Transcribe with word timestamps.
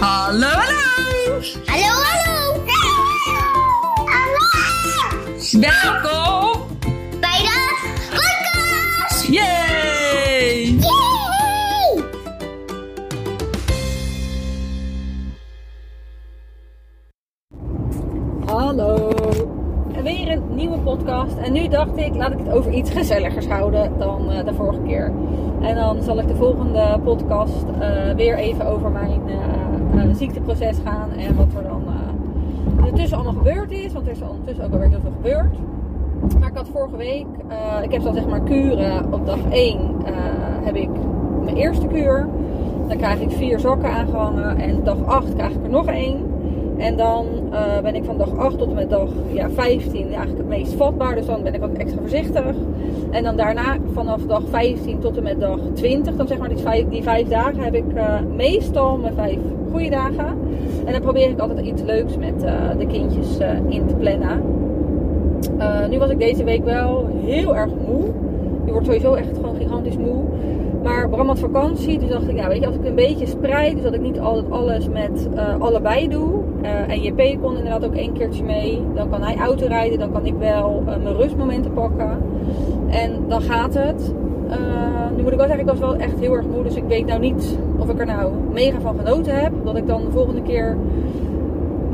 Hallo, 0.00 0.48
hallo! 0.48 1.42
Hallo, 1.66 1.92
hallo! 2.08 2.64
Hallo! 4.08 4.44
Welkom 5.60 6.66
Bij 7.20 7.38
de 7.44 7.76
podcast! 8.10 9.26
Yay! 9.26 10.78
Yay! 10.80 12.04
Hallo. 18.46 19.10
En 19.92 20.02
weer 20.02 20.30
een 20.32 20.54
nieuwe 20.54 20.78
podcast. 20.78 21.36
En 21.36 21.52
nu 21.52 21.68
dacht 21.68 21.96
ik, 21.96 22.14
laat 22.14 22.32
ik 22.32 22.38
het 22.38 22.50
over 22.50 22.72
iets 22.72 22.90
gezelligers 22.90 23.46
houden 23.46 23.98
dan 23.98 24.30
eh, 24.30 24.44
de 24.44 24.54
vorige 24.54 24.82
keer. 24.82 25.12
En 25.60 25.74
dan 25.74 26.02
zal 26.02 26.18
ik 26.18 26.28
de 26.28 26.36
volgende 26.36 27.00
podcast 27.04 27.64
eh, 27.80 28.14
weer 28.14 28.36
even 28.38 28.66
over 28.66 28.90
mijn 28.90 29.28
eh, 29.28 29.79
eh, 30.08 30.14
ziekteproces 30.14 30.76
gaan. 30.84 31.10
En 31.10 31.36
wat 31.36 31.54
er 31.56 31.62
dan 31.62 31.82
eh 31.86 32.10
ondertussen 32.76 33.16
allemaal 33.16 33.42
gebeurd 33.42 33.70
is. 33.70 33.92
Want 33.92 34.06
er 34.06 34.12
is 34.12 34.20
ondertussen 34.22 34.64
ook 34.64 34.72
alweer 34.72 34.88
heel 34.88 35.00
veel 35.00 35.12
gebeurd. 35.22 35.56
Maar 36.38 36.48
ik 36.48 36.56
had 36.56 36.68
vorige 36.68 36.96
week, 36.96 37.26
eh, 37.48 37.82
ik 37.82 37.92
heb 37.92 38.02
dan 38.02 38.14
zeg 38.14 38.26
maar 38.26 38.40
kuren. 38.40 39.12
Op 39.12 39.26
dag 39.26 39.38
1 39.50 39.78
eh, 40.04 40.12
heb 40.62 40.74
ik 40.74 40.90
mijn 41.44 41.56
eerste 41.56 41.86
kuur. 41.86 42.28
Dan 42.88 42.96
krijg 42.96 43.20
ik 43.20 43.30
vier 43.30 43.58
zakken 43.58 43.90
aangehangen. 43.90 44.58
En 44.58 44.84
dag 44.84 45.04
8 45.04 45.34
krijg 45.34 45.52
ik 45.52 45.62
er 45.64 45.70
nog 45.70 45.86
één. 45.86 46.30
En 46.76 46.96
dan 46.96 47.26
eh, 47.50 47.80
ben 47.82 47.94
ik 47.94 48.04
van 48.04 48.18
dag 48.18 48.36
8 48.36 48.58
tot 48.58 48.68
en 48.68 48.74
met 48.74 48.90
dag 48.90 49.08
ja, 49.32 49.50
15 49.50 50.06
eigenlijk 50.06 50.38
het 50.38 50.48
meest 50.48 50.72
vatbaar. 50.72 51.14
Dus 51.14 51.26
dan 51.26 51.42
ben 51.42 51.54
ik 51.54 51.64
ook 51.64 51.76
extra 51.76 52.00
voorzichtig. 52.00 52.54
En 53.10 53.22
dan 53.22 53.36
daarna 53.36 53.76
vanaf 53.92 54.22
dag 54.26 54.42
15 54.50 54.98
tot 54.98 55.16
en 55.16 55.22
met 55.22 55.40
dag 55.40 55.58
20, 55.74 56.16
dan 56.16 56.26
zeg 56.26 56.38
maar 56.38 56.48
die 56.48 56.58
vijf, 56.58 56.88
die 56.88 57.02
vijf 57.02 57.28
dagen, 57.28 57.58
heb 57.58 57.74
ik 57.74 57.92
eh, 57.94 58.20
meestal 58.36 58.96
mijn 58.96 59.14
vijf 59.14 59.38
goede 59.70 59.90
dagen. 59.90 60.38
En 60.84 60.92
dan 60.92 61.00
probeer 61.00 61.30
ik 61.30 61.38
altijd 61.38 61.66
iets 61.66 61.82
leuks 61.82 62.16
met 62.16 62.42
eh, 62.42 62.52
de 62.78 62.86
kindjes 62.86 63.38
eh, 63.38 63.48
in 63.68 63.86
te 63.86 63.94
plannen. 63.94 64.42
Eh, 65.58 65.86
nu 65.88 65.98
was 65.98 66.10
ik 66.10 66.18
deze 66.18 66.44
week 66.44 66.64
wel 66.64 67.06
heel 67.24 67.56
erg 67.56 67.70
moe. 67.86 68.04
Je 68.64 68.72
wordt 68.72 68.86
sowieso 68.86 69.14
echt 69.14 69.36
gewoon 69.36 69.56
gigantisch 69.56 69.96
moe. 69.96 70.22
Maar 70.82 71.08
Bram 71.08 71.26
had 71.26 71.38
vakantie, 71.38 71.98
dus 71.98 72.08
dacht 72.08 72.28
ik, 72.28 72.36
ja, 72.36 72.48
weet 72.48 72.60
je, 72.60 72.66
als 72.66 72.74
ik 72.74 72.84
een 72.84 72.94
beetje 72.94 73.26
spreid, 73.26 73.74
dus 73.74 73.82
dat 73.82 73.94
ik 73.94 74.00
niet 74.00 74.20
altijd 74.20 74.50
alles 74.50 74.88
met 74.88 75.28
allebei 75.58 76.08
doe. 76.08 76.28
en 76.62 77.02
JP 77.02 77.40
kon 77.42 77.56
inderdaad 77.56 77.84
ook 77.84 77.94
één 77.94 78.12
keertje 78.12 78.44
mee. 78.44 78.82
Dan 78.94 79.10
kan 79.10 79.22
hij 79.22 79.36
auto 79.36 79.66
rijden, 79.66 79.98
dan 79.98 80.12
kan 80.12 80.26
ik 80.26 80.34
wel 80.38 80.82
mijn 80.86 81.16
rustmomenten 81.16 81.72
pakken. 81.72 82.18
En 82.88 83.10
dan 83.28 83.40
gaat 83.40 83.74
het. 83.74 84.14
Eh, 84.50 85.16
nu 85.16 85.22
moet 85.22 85.32
ik 85.32 85.38
wel 85.38 85.46
zeggen, 85.46 85.64
ik 85.64 85.70
was 85.70 85.78
wel 85.78 85.96
echt 85.96 86.20
heel 86.20 86.34
erg 86.34 86.46
moe, 86.46 86.62
dus 86.62 86.74
ik 86.74 86.84
weet 86.88 87.06
nou 87.06 87.20
niet 87.20 87.58
of 87.78 87.88
ik 87.90 87.98
er 87.98 88.06
nou 88.06 88.32
mega 88.52 88.80
van 88.80 88.98
genoten 88.98 89.40
heb. 89.40 89.52
Dat 89.64 89.76
ik 89.76 89.86
dan 89.86 90.04
de 90.04 90.10
volgende 90.10 90.42
keer 90.42 90.76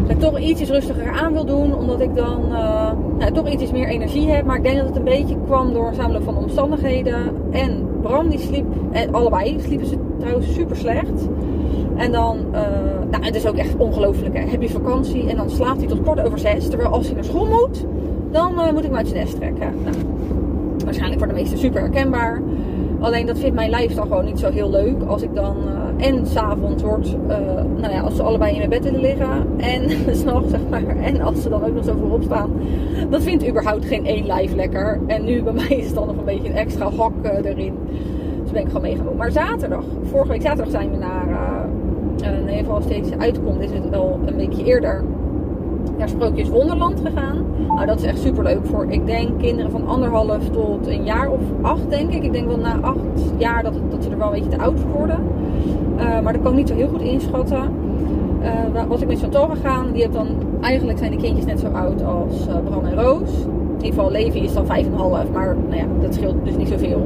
het 0.07 0.21
toch 0.21 0.39
ietsjes 0.39 0.71
rustiger 0.71 1.11
aan 1.11 1.33
wil 1.33 1.45
doen. 1.45 1.75
Omdat 1.75 2.01
ik 2.01 2.15
dan 2.15 2.45
eh, 2.53 2.91
nou, 3.19 3.33
toch 3.33 3.49
ietsjes 3.49 3.73
meer 3.73 3.89
energie 3.89 4.31
heb. 4.31 4.45
Maar 4.45 4.57
ik 4.57 4.63
denk 4.63 4.77
dat 4.77 4.87
het 4.87 4.97
een 4.97 5.05
beetje 5.05 5.37
kwam 5.45 5.73
door 5.73 5.93
samenloop 5.95 6.23
van 6.23 6.37
omstandigheden. 6.37 7.33
En 7.51 7.89
Bram 8.03 8.29
die 8.29 8.39
sliep, 8.39 8.67
en 8.91 9.15
allebei 9.15 9.61
sliepen 9.61 9.87
ze 9.87 9.97
trouwens 10.19 10.55
super 10.55 10.77
slecht. 10.77 11.29
En 11.97 12.13
dan, 12.13 12.39
eh, 12.53 12.61
nou 13.11 13.25
het 13.25 13.35
is 13.35 13.47
ook 13.47 13.57
echt 13.57 13.77
ongelooflijk. 13.77 14.39
Hè? 14.39 14.45
Heb 14.49 14.63
je 14.63 14.69
vakantie 14.69 15.29
en 15.29 15.37
dan 15.37 15.51
slaapt 15.51 15.79
hij 15.79 15.89
tot 15.89 16.03
kort 16.03 16.27
over 16.27 16.39
zes. 16.39 16.69
Terwijl 16.69 16.91
als 16.91 17.07
hij 17.07 17.15
naar 17.15 17.25
school 17.25 17.47
moet, 17.47 17.85
dan 18.31 18.61
eh, 18.61 18.73
moet 18.73 18.85
ik 18.85 18.89
hem 18.89 18.97
uit 18.97 19.15
nest 19.15 19.37
trekken. 19.37 19.75
Nou, 19.85 19.97
waarschijnlijk 20.87 21.21
voor 21.21 21.29
de 21.29 21.39
meesten 21.39 21.59
super 21.59 21.81
herkenbaar. 21.81 22.43
Alleen 23.01 23.27
dat 23.27 23.39
vindt 23.39 23.55
mijn 23.55 23.71
lijf 23.71 23.95
dan 23.95 24.07
gewoon 24.07 24.25
niet 24.25 24.39
zo 24.39 24.51
heel 24.51 24.71
leuk. 24.71 25.03
Als 25.07 25.23
ik 25.23 25.35
dan 25.35 25.57
uh, 25.99 26.07
en 26.07 26.27
s'avonds 26.27 26.83
wordt, 26.83 27.17
uh, 27.29 27.37
nou 27.77 27.93
ja, 27.93 28.01
als 28.01 28.17
ze 28.17 28.23
allebei 28.23 28.53
in 28.53 28.59
mijn 28.59 28.71
bed 28.71 28.85
willen 28.85 29.01
liggen. 29.01 29.47
En 29.57 29.91
s'nachts 30.17 30.51
zeg 30.51 30.61
maar. 30.71 30.97
En 30.97 31.21
als 31.21 31.43
ze 31.43 31.49
dan 31.49 31.65
ook 31.65 31.75
nog 31.75 31.85
zo 31.85 31.97
voorop 32.01 32.23
staan. 32.23 32.51
Dat 33.11 33.23
vindt 33.23 33.49
überhaupt 33.49 33.85
geen 33.85 34.07
één 34.07 34.27
lijf 34.27 34.55
lekker. 34.55 35.01
En 35.07 35.25
nu 35.25 35.43
bij 35.43 35.53
mij 35.69 35.69
is 35.69 35.87
het 35.87 35.95
dan 35.95 36.07
nog 36.07 36.17
een 36.17 36.25
beetje 36.25 36.49
een 36.49 36.57
extra 36.57 36.91
hak 36.91 37.13
uh, 37.23 37.51
erin. 37.51 37.75
Dus 38.43 38.53
ben 38.53 38.61
ik 38.61 38.67
gewoon 38.67 38.83
meegenomen. 38.83 39.17
Maar 39.17 39.33
zaterdag, 39.33 39.85
vorige 40.03 40.33
week 40.33 40.43
zaterdag 40.43 40.71
zijn 40.71 40.91
we 40.91 40.97
naar, 40.97 41.29
in 42.23 42.41
ieder 42.41 42.57
geval 42.57 42.81
deze 42.89 43.19
uitkomt, 43.19 43.61
is 43.61 43.71
het 43.71 43.91
wel 43.91 44.19
een 44.27 44.37
weekje 44.37 44.65
eerder 44.65 45.05
naar 45.99 46.09
Sprookjes 46.09 46.49
Wonderland 46.49 47.01
gegaan. 47.05 47.45
Nou, 47.69 47.87
dat 47.87 47.99
is 47.99 48.05
echt 48.05 48.19
super 48.19 48.45
leuk 48.45 48.61
voor, 48.63 48.87
ik 48.89 49.07
denk, 49.07 49.39
kinderen 49.39 49.71
van 49.71 49.87
anderhalf 49.87 50.49
tot 50.49 50.87
een 50.87 51.05
jaar 51.05 51.31
of 51.31 51.41
acht, 51.63 51.91
denk 51.91 52.13
ik. 52.13 52.25
Ik 52.25 52.33
denk 52.33 52.47
wel 52.47 52.59
na 52.59 52.79
acht 52.81 52.99
jaar 53.37 53.63
dat, 53.63 53.73
dat 53.91 54.05
ze 54.05 54.11
er 54.11 54.19
wel 54.19 54.27
een 54.27 54.33
beetje 54.33 54.57
te 54.57 54.63
oud 54.63 54.81
voor 54.81 54.91
worden. 54.91 55.19
Uh, 55.97 56.21
maar 56.21 56.33
dat 56.33 56.43
kan 56.43 56.51
ik 56.51 56.59
niet 56.59 56.69
zo 56.69 56.75
heel 56.75 56.89
goed 56.89 57.01
inschatten. 57.01 57.63
Uh, 58.75 58.85
was 58.89 59.01
ik 59.01 59.09
met 59.09 59.19
Chantal 59.19 59.49
gegaan, 59.49 59.87
die 59.93 60.03
heeft 60.03 60.15
dan, 60.15 60.27
eigenlijk 60.61 60.99
zijn 60.99 61.11
de 61.11 61.17
kindjes 61.17 61.45
net 61.45 61.61
zo 61.61 61.67
oud 61.67 62.05
als 62.05 62.47
uh, 62.49 62.55
Bram 62.65 62.85
en 62.85 62.95
Roos. 62.95 63.31
In 63.79 63.85
ieder 63.85 63.87
geval, 63.87 64.11
Levi 64.11 64.41
is 64.41 64.53
dan 64.53 64.67
vijf 64.67 64.87
en 64.87 64.93
half, 64.93 65.31
maar 65.33 65.57
nou 65.69 65.77
ja, 65.77 65.87
dat 66.01 66.15
scheelt 66.15 66.45
dus 66.45 66.57
niet 66.57 66.69
zoveel. 66.69 67.03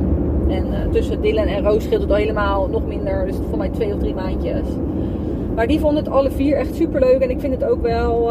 En 0.48 0.64
tussen 0.90 1.20
Dylan 1.20 1.46
en 1.46 1.64
Roos 1.64 1.84
scheelt 1.84 2.02
het 2.02 2.10
al 2.10 2.16
helemaal 2.16 2.68
nog 2.68 2.86
minder, 2.86 3.26
dus 3.26 3.36
voor 3.48 3.58
mij 3.58 3.68
twee 3.68 3.94
of 3.94 3.98
drie 3.98 4.14
maandjes. 4.14 4.66
Maar 5.54 5.66
die 5.66 5.80
vonden 5.80 6.04
het 6.04 6.12
alle 6.12 6.30
vier 6.30 6.56
echt 6.56 6.74
super 6.74 7.00
leuk. 7.00 7.20
En 7.20 7.30
ik 7.30 7.40
vind 7.40 7.54
het 7.54 7.70
ook 7.70 7.82
wel. 7.82 8.30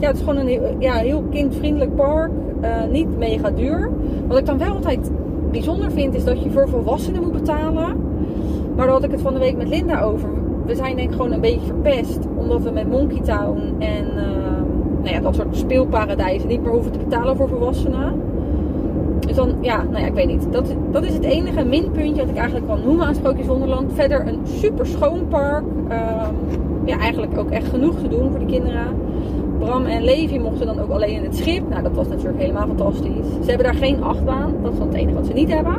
Ja, 0.00 0.06
het 0.06 0.16
is 0.16 0.22
gewoon 0.22 0.36
een 0.36 0.46
heel, 0.46 0.76
ja, 0.78 0.94
heel 0.94 1.24
kindvriendelijk 1.30 1.94
park. 1.94 2.30
Uh, 2.62 2.84
niet 2.90 3.18
mega 3.18 3.50
duur. 3.50 3.90
Wat 4.26 4.38
ik 4.38 4.46
dan 4.46 4.58
wel 4.58 4.74
altijd 4.74 5.10
bijzonder 5.50 5.90
vind, 5.90 6.14
is 6.14 6.24
dat 6.24 6.42
je 6.42 6.50
voor 6.50 6.68
volwassenen 6.68 7.22
moet 7.22 7.32
betalen. 7.32 7.96
Maar 8.76 8.86
daar 8.86 8.94
had 8.94 9.04
ik 9.04 9.10
het 9.10 9.20
van 9.20 9.32
de 9.32 9.38
week 9.38 9.56
met 9.56 9.68
Linda 9.68 10.00
over. 10.00 10.28
We 10.66 10.74
zijn 10.74 10.96
denk 10.96 11.08
ik 11.08 11.16
gewoon 11.16 11.32
een 11.32 11.40
beetje 11.40 11.66
verpest. 11.66 12.18
Omdat 12.36 12.62
we 12.62 12.70
met 12.70 12.88
Monkey 12.88 13.20
Town 13.20 13.74
en 13.78 14.04
uh, 14.04 14.22
nou 15.02 15.14
ja, 15.14 15.20
dat 15.20 15.34
soort 15.34 15.56
speelparadijzen 15.56 16.48
niet 16.48 16.62
meer 16.62 16.72
hoeven 16.72 16.92
te 16.92 16.98
betalen 16.98 17.36
voor 17.36 17.48
volwassenen. 17.48 18.20
Dus 19.26 19.36
dan, 19.36 19.54
ja, 19.60 19.82
nou 19.82 19.98
ja, 19.98 20.06
ik 20.06 20.14
weet 20.14 20.26
niet. 20.26 20.52
Dat, 20.52 20.74
dat 20.90 21.04
is 21.04 21.14
het 21.14 21.24
enige 21.24 21.64
minpuntje 21.64 22.20
dat 22.20 22.28
ik 22.28 22.36
eigenlijk 22.36 22.66
kan 22.66 22.80
noemen 22.84 23.06
aan 23.06 23.14
Sprookjes 23.14 23.46
Wonderland. 23.46 23.92
Verder 23.92 24.26
een 24.26 24.40
super 24.44 24.86
schoon 24.86 25.28
park. 25.28 25.64
Uh, 25.88 26.28
ja, 26.84 26.98
eigenlijk 26.98 27.38
ook 27.38 27.50
echt 27.50 27.68
genoeg 27.68 27.98
te 27.98 28.08
doen 28.08 28.30
voor 28.30 28.38
de 28.38 28.46
kinderen. 28.46 28.86
Bram 29.58 29.84
en 29.84 30.04
Levi 30.04 30.38
mochten 30.38 30.66
dan 30.66 30.80
ook 30.80 30.90
alleen 30.90 31.14
in 31.14 31.24
het 31.24 31.36
schip. 31.36 31.68
Nou, 31.68 31.82
dat 31.82 31.92
was 31.92 32.08
natuurlijk 32.08 32.38
helemaal 32.38 32.66
fantastisch. 32.66 33.26
Ze 33.42 33.48
hebben 33.48 33.66
daar 33.66 33.74
geen 33.74 34.02
achtbaan. 34.02 34.52
Dat 34.62 34.72
is 34.72 34.78
dan 34.78 34.86
het 34.86 34.96
enige 34.96 35.14
wat 35.14 35.26
ze 35.26 35.32
niet 35.32 35.52
hebben. 35.52 35.74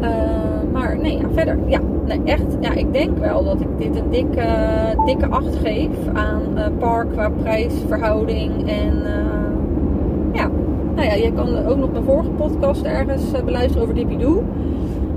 Uh, 0.00 0.10
maar 0.72 0.98
nee, 0.98 1.18
ja, 1.18 1.28
verder. 1.32 1.58
Ja, 1.66 1.80
nee, 2.06 2.20
echt. 2.24 2.56
Ja, 2.60 2.72
ik 2.72 2.92
denk 2.92 3.18
wel 3.18 3.44
dat 3.44 3.60
ik 3.60 3.68
dit 3.78 3.96
een 3.96 4.10
dikke, 4.10 4.46
dikke 5.06 5.26
acht 5.26 5.56
geef 5.56 5.88
aan 6.12 6.42
uh, 6.54 6.66
park 6.78 7.12
qua 7.12 7.30
prijsverhouding 7.30 8.68
en... 8.68 9.02
ja, 10.32 10.50
nou 10.94 11.08
ja, 11.08 11.14
je 11.14 11.32
kan 11.32 11.66
ook 11.66 11.76
nog 11.76 11.92
mijn 11.92 12.04
vorige 12.04 12.30
podcast 12.30 12.82
ergens 12.82 13.24
beluisteren 13.44 13.82
over 13.82 13.94
Dippidoo. 13.94 14.42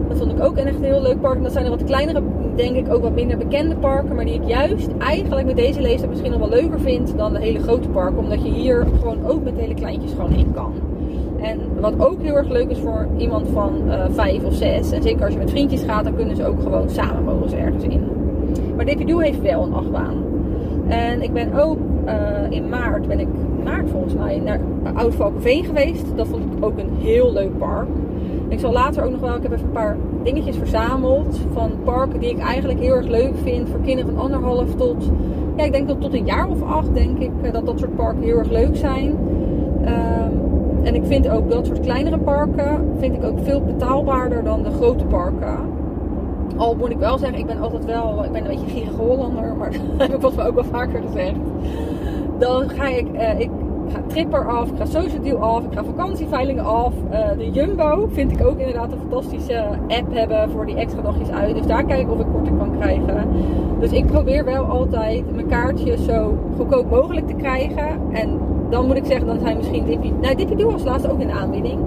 Dat 0.07 0.17
vond 0.17 0.31
ik 0.31 0.43
ook 0.43 0.57
een 0.57 0.67
echt 0.67 0.81
heel 0.81 1.01
leuk 1.01 1.21
park. 1.21 1.43
Dat 1.43 1.51
zijn 1.51 1.65
er 1.65 1.71
wat 1.71 1.83
kleinere, 1.83 2.21
denk 2.59 2.75
ik, 2.75 2.93
ook 2.93 3.01
wat 3.01 3.13
minder 3.13 3.37
bekende 3.37 3.75
parken. 3.75 4.15
Maar 4.15 4.25
die 4.25 4.33
ik 4.33 4.47
juist 4.47 4.89
eigenlijk 4.97 5.45
met 5.45 5.55
deze 5.55 5.81
leeftijd 5.81 6.09
misschien 6.09 6.31
nog 6.31 6.39
wel 6.39 6.49
leuker 6.49 6.79
vind 6.79 7.17
dan 7.17 7.33
de 7.33 7.39
hele 7.39 7.59
grote 7.59 7.89
parken. 7.89 8.17
Omdat 8.17 8.43
je 8.43 8.51
hier 8.51 8.87
gewoon 8.99 9.25
ook 9.25 9.43
met 9.43 9.53
hele 9.55 9.73
kleintjes 9.73 10.11
gewoon 10.11 10.33
in 10.33 10.51
kan. 10.53 10.73
En 11.41 11.59
wat 11.79 11.99
ook 11.99 12.21
heel 12.21 12.35
erg 12.35 12.49
leuk 12.49 12.69
is 12.69 12.77
voor 12.79 13.07
iemand 13.17 13.47
van 13.53 13.81
uh, 13.87 14.05
vijf 14.09 14.43
of 14.43 14.53
zes. 14.53 14.91
En 14.91 15.01
zeker 15.01 15.23
als 15.23 15.33
je 15.33 15.39
met 15.39 15.49
vriendjes 15.49 15.83
gaat, 15.83 16.03
dan 16.03 16.15
kunnen 16.15 16.35
ze 16.35 16.45
ook 16.45 16.61
gewoon 16.61 16.89
samen 16.89 17.23
mogen 17.23 17.49
ze 17.49 17.55
ergens 17.55 17.83
in. 17.83 18.03
Maar 18.75 18.85
Dippidoo 18.85 19.19
heeft 19.19 19.41
wel 19.41 19.63
een 19.63 19.73
achtbaan. 19.73 20.23
En 20.87 21.21
ik 21.21 21.33
ben 21.33 21.53
ook 21.53 21.77
uh, 22.05 22.13
in 22.49 22.69
maart, 22.69 23.07
ben 23.07 23.19
ik 23.19 23.27
maart 23.63 23.89
volgens 23.89 24.13
mij, 24.13 24.39
naar 24.39 24.59
Oud 24.93 25.15
Valkenveen 25.15 25.65
geweest. 25.65 26.05
Dat 26.15 26.27
vond 26.27 26.43
ik 26.43 26.65
ook 26.65 26.77
een 26.77 26.91
heel 26.99 27.33
leuk 27.33 27.57
park. 27.57 27.87
Ik 28.49 28.59
zal 28.59 28.71
later 28.71 29.03
ook 29.03 29.11
nog 29.11 29.19
wel, 29.19 29.35
ik 29.35 29.43
heb 29.43 29.51
even 29.51 29.65
een 29.65 29.71
paar 29.71 29.97
dingetjes 30.23 30.57
verzameld 30.57 31.39
van 31.53 31.71
parken 31.83 32.19
die 32.19 32.29
ik 32.29 32.39
eigenlijk 32.39 32.79
heel 32.79 32.95
erg 32.95 33.07
leuk 33.07 33.37
vind 33.43 33.69
voor 33.69 33.81
kinderen 33.81 34.13
van 34.13 34.23
anderhalf 34.23 34.75
tot, 34.75 35.11
ja, 35.55 35.63
ik 35.63 35.71
denk 35.71 35.87
dat 35.87 36.01
tot 36.01 36.13
een 36.13 36.25
jaar 36.25 36.49
of 36.49 36.61
acht 36.61 36.93
denk 36.93 37.19
ik 37.19 37.53
dat 37.53 37.65
dat 37.65 37.79
soort 37.79 37.95
parken 37.95 38.23
heel 38.23 38.37
erg 38.37 38.49
leuk 38.49 38.75
zijn. 38.75 39.17
Um, 39.81 40.39
en 40.83 40.95
ik 40.95 41.05
vind 41.05 41.29
ook 41.29 41.51
dat 41.51 41.65
soort 41.65 41.79
kleinere 41.79 42.17
parken, 42.17 42.95
vind 42.99 43.15
ik 43.15 43.23
ook 43.23 43.39
veel 43.43 43.61
betaalbaarder 43.61 44.43
dan 44.43 44.63
de 44.63 44.71
grote 44.71 45.05
parken. 45.05 45.57
Al 46.57 46.75
moet 46.75 46.89
ik 46.89 46.97
wel 46.97 47.17
zeggen, 47.17 47.39
ik 47.39 47.45
ben 47.45 47.59
altijd 47.59 47.85
wel, 47.85 48.23
ik 48.23 48.31
ben 48.31 48.41
een 48.41 48.47
beetje 48.47 48.69
gierige 48.69 49.01
Hollander, 49.01 49.55
maar 49.55 49.71
dat 49.97 50.07
heb 50.07 50.13
ik 50.13 50.21
volgens 50.21 50.45
ook 50.45 50.55
wel 50.55 50.63
vaker 50.63 51.01
gezegd. 51.01 51.37
Dan 52.37 52.69
ga 52.69 52.87
ik, 52.87 53.07
uh, 53.13 53.39
ik 53.39 53.49
ga 53.89 54.01
Tripper 54.07 54.47
af, 54.47 54.69
ik 54.69 54.77
ga 54.77 54.85
Social 54.85 55.21
Deal 55.21 55.37
af, 55.37 55.63
ik 55.63 55.73
ga 55.73 55.83
vakantieveilingen 55.83 56.65
af. 56.65 56.93
Uh, 57.11 57.37
de 57.37 57.49
Jumbo 57.51 58.07
vind 58.11 58.31
ik 58.31 58.45
ook 58.45 58.57
inderdaad 58.57 58.91
een 58.91 58.99
fantastische 59.09 59.63
app 59.87 60.13
hebben 60.13 60.49
voor 60.49 60.65
die 60.65 60.75
extra 60.75 61.01
dagjes 61.01 61.29
uit. 61.29 61.55
Dus 61.55 61.65
daar 61.65 61.85
kijk 61.85 62.01
ik 62.01 62.11
of 62.11 62.19
ik 62.19 62.25
korting 62.33 62.57
kan 62.57 62.77
krijgen. 62.79 63.27
Dus 63.79 63.91
ik 63.91 64.05
probeer 64.05 64.45
wel 64.45 64.63
altijd 64.63 65.35
mijn 65.35 65.47
kaartjes 65.47 66.05
zo 66.05 66.37
goedkoop 66.57 66.89
mogelijk 66.89 67.27
te 67.27 67.33
krijgen. 67.33 67.99
En 68.11 68.39
dan 68.69 68.87
moet 68.87 68.95
ik 68.95 69.05
zeggen, 69.05 69.27
dan 69.27 69.39
zijn 69.39 69.57
misschien 69.57 69.85
Dippy... 69.85 70.11
Nou, 70.21 70.35
Dippy 70.35 70.55
Doe 70.55 70.71
was 70.71 70.83
laatst 70.83 71.07
ook 71.07 71.19
in 71.19 71.27
de 71.27 71.33
aanbieding. 71.33 71.79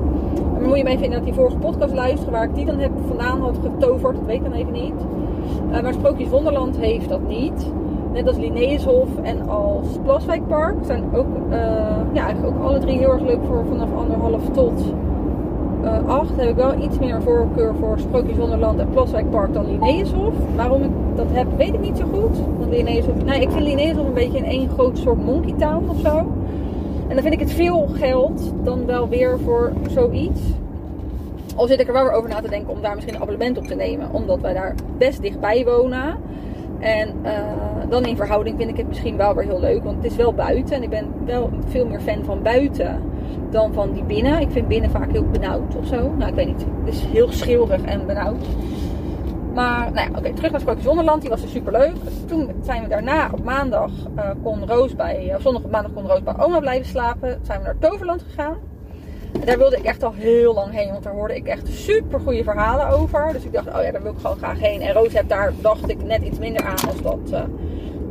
Maar 0.52 0.62
moet 0.62 0.78
je 0.78 0.86
even 0.86 1.10
dat 1.10 1.24
die 1.24 1.34
vorige 1.34 1.56
podcast 1.56 1.94
luisteren 1.94 2.32
waar 2.32 2.44
ik 2.44 2.54
die 2.54 2.64
dan 2.64 2.78
heb 2.78 2.90
vandaan 3.06 3.40
had 3.40 3.58
getoverd. 3.62 4.16
Dat 4.16 4.26
weet 4.26 4.36
ik 4.36 4.44
dan 4.44 4.52
even 4.52 4.72
niet. 4.72 4.94
Eh, 5.70 5.82
maar 5.82 5.92
Sprookjes 5.92 6.28
Wonderland 6.28 6.76
heeft 6.76 7.08
dat 7.08 7.28
niet. 7.28 7.72
Net 8.12 8.26
als 8.26 8.36
Linnaeushof 8.36 9.08
en 9.22 9.48
als 9.48 9.86
Plaswijkpark 10.02 10.76
zijn 10.86 11.04
ook, 11.14 11.26
eh, 11.50 11.58
ja, 12.12 12.24
eigenlijk 12.24 12.56
ook 12.56 12.64
alle 12.64 12.78
drie 12.78 12.98
heel 12.98 13.12
erg 13.12 13.22
leuk 13.22 13.44
voor 13.46 13.64
vanaf 13.68 13.88
anderhalf 13.94 14.42
tot 14.52 14.82
eh 15.82 16.08
8. 16.08 16.36
Heb 16.36 16.48
ik 16.48 16.56
wel 16.56 16.82
iets 16.82 16.98
meer 16.98 17.22
voorkeur 17.22 17.74
voor 17.80 17.98
Sprookjes 17.98 18.36
Wonderland 18.36 18.78
en 18.78 18.88
Plaswijkpark 18.90 19.52
dan 19.52 19.66
Linnaeushof. 19.66 20.34
Waarom 20.56 20.82
ik 20.82 20.90
dat 21.14 21.26
heb, 21.30 21.46
weet 21.56 21.74
ik 21.74 21.80
niet 21.80 21.96
zo 21.96 22.04
goed. 22.12 22.38
Want 22.58 22.70
Linnaeushof, 22.70 23.24
nou, 23.24 23.40
ik 23.40 23.50
vind 23.50 23.64
Linnaeushof 23.64 24.06
een 24.06 24.12
beetje 24.12 24.38
in 24.38 24.44
één 24.44 24.68
groot 24.68 24.98
soort 24.98 25.24
monkey 25.24 25.54
town 25.58 25.88
of 25.88 26.00
zo. 26.00 26.16
En 27.08 27.14
dan 27.14 27.22
vind 27.22 27.34
ik 27.34 27.40
het 27.40 27.52
veel 27.52 27.88
geld 27.92 28.52
dan 28.62 28.86
wel 28.86 29.08
weer 29.08 29.38
voor 29.44 29.72
zoiets. 29.90 30.40
Al 31.56 31.66
zit 31.66 31.80
ik 31.80 31.86
er 31.86 31.92
wel 31.92 32.02
weer 32.02 32.12
over 32.12 32.28
na 32.28 32.40
te 32.40 32.48
denken 32.48 32.72
om 32.72 32.80
daar 32.80 32.94
misschien 32.94 33.14
een 33.14 33.22
abonnement 33.22 33.58
op 33.58 33.66
te 33.66 33.74
nemen. 33.74 34.08
Omdat 34.12 34.40
wij 34.40 34.52
daar 34.52 34.74
best 34.98 35.22
dichtbij 35.22 35.64
wonen. 35.64 36.16
En 36.82 37.14
eh, 37.22 37.32
dan 37.88 38.04
in 38.04 38.16
verhouding 38.16 38.56
vind 38.56 38.70
ik 38.70 38.76
het 38.76 38.88
misschien 38.88 39.16
wel 39.16 39.34
weer 39.34 39.44
heel 39.44 39.60
leuk. 39.60 39.84
Want 39.84 39.96
het 39.96 40.04
is 40.04 40.16
wel 40.16 40.34
buiten. 40.34 40.76
En 40.76 40.82
ik 40.82 40.90
ben 40.90 41.06
wel 41.24 41.50
veel 41.66 41.86
meer 41.86 42.00
fan 42.00 42.24
van 42.24 42.42
buiten 42.42 43.02
dan 43.50 43.72
van 43.72 43.92
die 43.92 44.04
binnen. 44.04 44.40
Ik 44.40 44.50
vind 44.50 44.68
binnen 44.68 44.90
vaak 44.90 45.12
heel 45.12 45.26
benauwd 45.30 45.76
of 45.76 45.86
zo. 45.86 46.10
Nou, 46.16 46.30
ik 46.30 46.34
weet 46.34 46.46
niet. 46.46 46.66
Het 46.84 46.94
is 46.94 47.04
heel 47.04 47.32
schreeuwig 47.32 47.82
en 47.82 48.06
benauwd. 48.06 48.44
Maar, 49.54 49.92
nou 49.92 50.10
ja, 50.10 50.18
oké, 50.18 50.32
terug 50.32 50.50
naar 50.50 50.60
Sprookjes 50.60 50.86
Wonderland. 50.86 51.20
Die 51.20 51.30
was 51.30 51.40
dus 51.40 51.50
super 51.50 51.72
leuk. 51.72 51.94
Toen 52.26 52.50
zijn 52.62 52.82
we 52.82 52.88
daarna 52.88 53.30
op 53.32 53.44
maandag 53.44 53.90
uh, 54.16 54.30
kon 54.42 54.66
Roos 54.66 54.96
bij, 54.96 55.32
of 55.36 55.42
zondag 55.42 55.62
op 55.62 55.70
maandag 55.70 55.92
kon 55.92 56.06
Roos 56.06 56.22
bij 56.22 56.34
oma 56.38 56.58
blijven 56.58 56.88
slapen. 56.88 57.38
Zijn 57.42 57.58
we 57.58 57.64
naar 57.64 57.78
Toverland 57.78 58.22
gegaan. 58.22 58.71
Daar 59.40 59.58
wilde 59.58 59.76
ik 59.76 59.84
echt 59.84 60.02
al 60.02 60.12
heel 60.14 60.54
lang 60.54 60.72
heen, 60.72 60.90
want 60.90 61.02
daar 61.02 61.12
hoorde 61.12 61.36
ik 61.36 61.46
echt 61.46 61.68
super 61.68 62.20
goede 62.20 62.44
verhalen 62.44 62.88
over. 62.88 63.32
Dus 63.32 63.44
ik 63.44 63.52
dacht, 63.52 63.66
oh 63.66 63.82
ja, 63.82 63.90
daar 63.90 64.02
wil 64.02 64.12
ik 64.12 64.18
gewoon 64.20 64.36
graag 64.36 64.58
heen. 64.58 64.80
En 64.80 64.92
Roos 64.92 65.12
heeft 65.12 65.28
daar, 65.28 65.52
dacht 65.60 65.88
ik, 65.90 66.02
net 66.02 66.22
iets 66.22 66.38
minder 66.38 66.64
aan 66.64 66.88
als 66.88 67.02
dat 67.02 67.18
uh, 67.30 67.40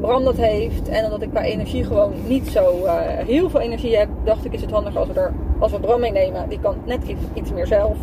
Bram 0.01 0.23
dat 0.23 0.38
heeft. 0.38 0.89
En 0.89 1.06
omdat 1.06 1.21
ik 1.21 1.29
qua 1.29 1.44
energie 1.44 1.83
gewoon 1.83 2.13
niet 2.27 2.47
zo 2.47 2.85
uh, 2.85 2.94
heel 3.06 3.50
veel 3.50 3.59
energie 3.59 3.97
heb, 3.97 4.09
dacht 4.23 4.45
ik, 4.45 4.53
is 4.53 4.62
het 4.62 4.71
handig 4.71 4.95
als 4.95 5.07
we, 5.07 5.29
als 5.59 5.71
we 5.71 5.79
Bram 5.79 6.00
meenemen. 6.00 6.50
Die 6.50 6.59
kan 6.59 6.75
net 6.85 7.03
iets, 7.03 7.21
iets 7.33 7.51
meer 7.51 7.68
zelf. 7.68 7.97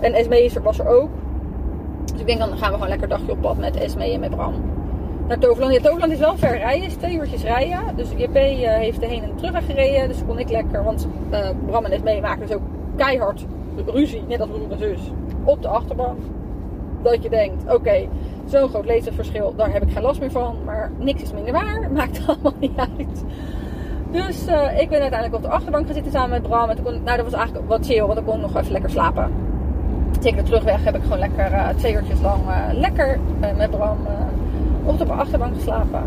En 0.00 0.12
Esme 0.12 0.50
was 0.62 0.78
er 0.78 0.88
ook. 0.88 1.10
Dus 2.12 2.20
ik 2.20 2.26
denk, 2.26 2.38
dan 2.38 2.48
gaan 2.48 2.68
we 2.68 2.74
gewoon 2.74 2.88
lekker 2.88 3.08
dagje 3.08 3.32
op 3.32 3.40
pad 3.40 3.58
met 3.58 3.76
Esme 3.76 4.12
en 4.12 4.20
met 4.20 4.30
Bram. 4.30 4.54
Naar 5.30 5.38
Toverland. 5.38 5.74
Ja, 5.74 5.80
Toverland 5.80 6.12
is 6.12 6.18
wel 6.18 6.36
ver 6.36 6.58
rijden, 6.58 6.86
is 6.86 6.94
twee 6.94 7.14
uurtjes 7.14 7.42
rijden. 7.42 7.96
Dus 7.96 8.08
JP 8.16 8.36
uh, 8.36 8.68
heeft 8.68 9.00
de 9.00 9.06
heen 9.06 9.22
en 9.22 9.36
terug 9.36 9.66
gereden. 9.66 10.08
Dus 10.08 10.22
kon 10.26 10.38
ik 10.38 10.50
lekker, 10.50 10.84
want 10.84 11.06
uh, 11.32 11.48
Bram 11.66 11.84
en 11.84 11.92
Esme 11.92 12.20
maken 12.20 12.46
dus 12.46 12.56
ook 12.56 12.62
keihard 12.96 13.44
ruzie, 13.86 14.22
net 14.28 14.40
als 14.40 14.50
broer 14.50 14.70
en 14.70 14.78
zus, 14.78 15.00
op 15.44 15.62
de 15.62 15.68
achterbank. 15.68 16.18
Dat 17.02 17.22
je 17.22 17.28
denkt, 17.28 17.74
oké, 17.74 18.08
zo'n 18.46 18.68
groot 18.68 18.84
leeftijdsverschil, 18.84 19.54
daar 19.56 19.72
heb 19.72 19.82
ik 19.82 19.92
geen 19.92 20.02
last 20.02 20.20
meer 20.20 20.30
van. 20.30 20.56
Maar 20.64 20.90
niks 20.98 21.22
is 21.22 21.32
minder 21.32 21.52
waar, 21.52 21.90
maakt 21.94 22.20
allemaal 22.26 22.54
niet 22.58 22.76
uit. 22.76 23.24
Dus 24.10 24.48
uh, 24.48 24.80
ik 24.80 24.88
ben 24.88 25.00
uiteindelijk 25.00 25.34
op 25.34 25.42
de 25.42 25.56
achterbank 25.56 25.84
gaan 25.84 25.94
zitten 25.94 26.12
samen 26.12 26.30
met 26.30 26.42
Bram. 26.42 26.68
En 26.68 26.76
toen 26.76 26.84
kon, 26.84 27.02
nou, 27.02 27.16
dat 27.16 27.24
was 27.24 27.34
eigenlijk 27.34 27.68
wat 27.68 27.86
chill, 27.86 28.06
want 28.06 28.18
ik 28.18 28.24
kon 28.24 28.40
nog 28.40 28.56
even 28.56 28.72
lekker 28.72 28.90
slapen. 28.90 29.32
Zeker 30.20 30.38
de 30.38 30.44
terugweg 30.44 30.84
heb 30.84 30.96
ik 30.96 31.02
gewoon 31.02 31.18
lekker 31.18 31.52
uh, 31.52 31.68
twee 31.68 31.92
uurtjes 31.92 32.20
lang 32.20 32.40
lekker 32.72 33.18
met 33.56 33.70
Bram 33.70 33.98
op 34.84 34.98
de 34.98 35.04
achterbank 35.04 35.54
geslapen. 35.54 36.02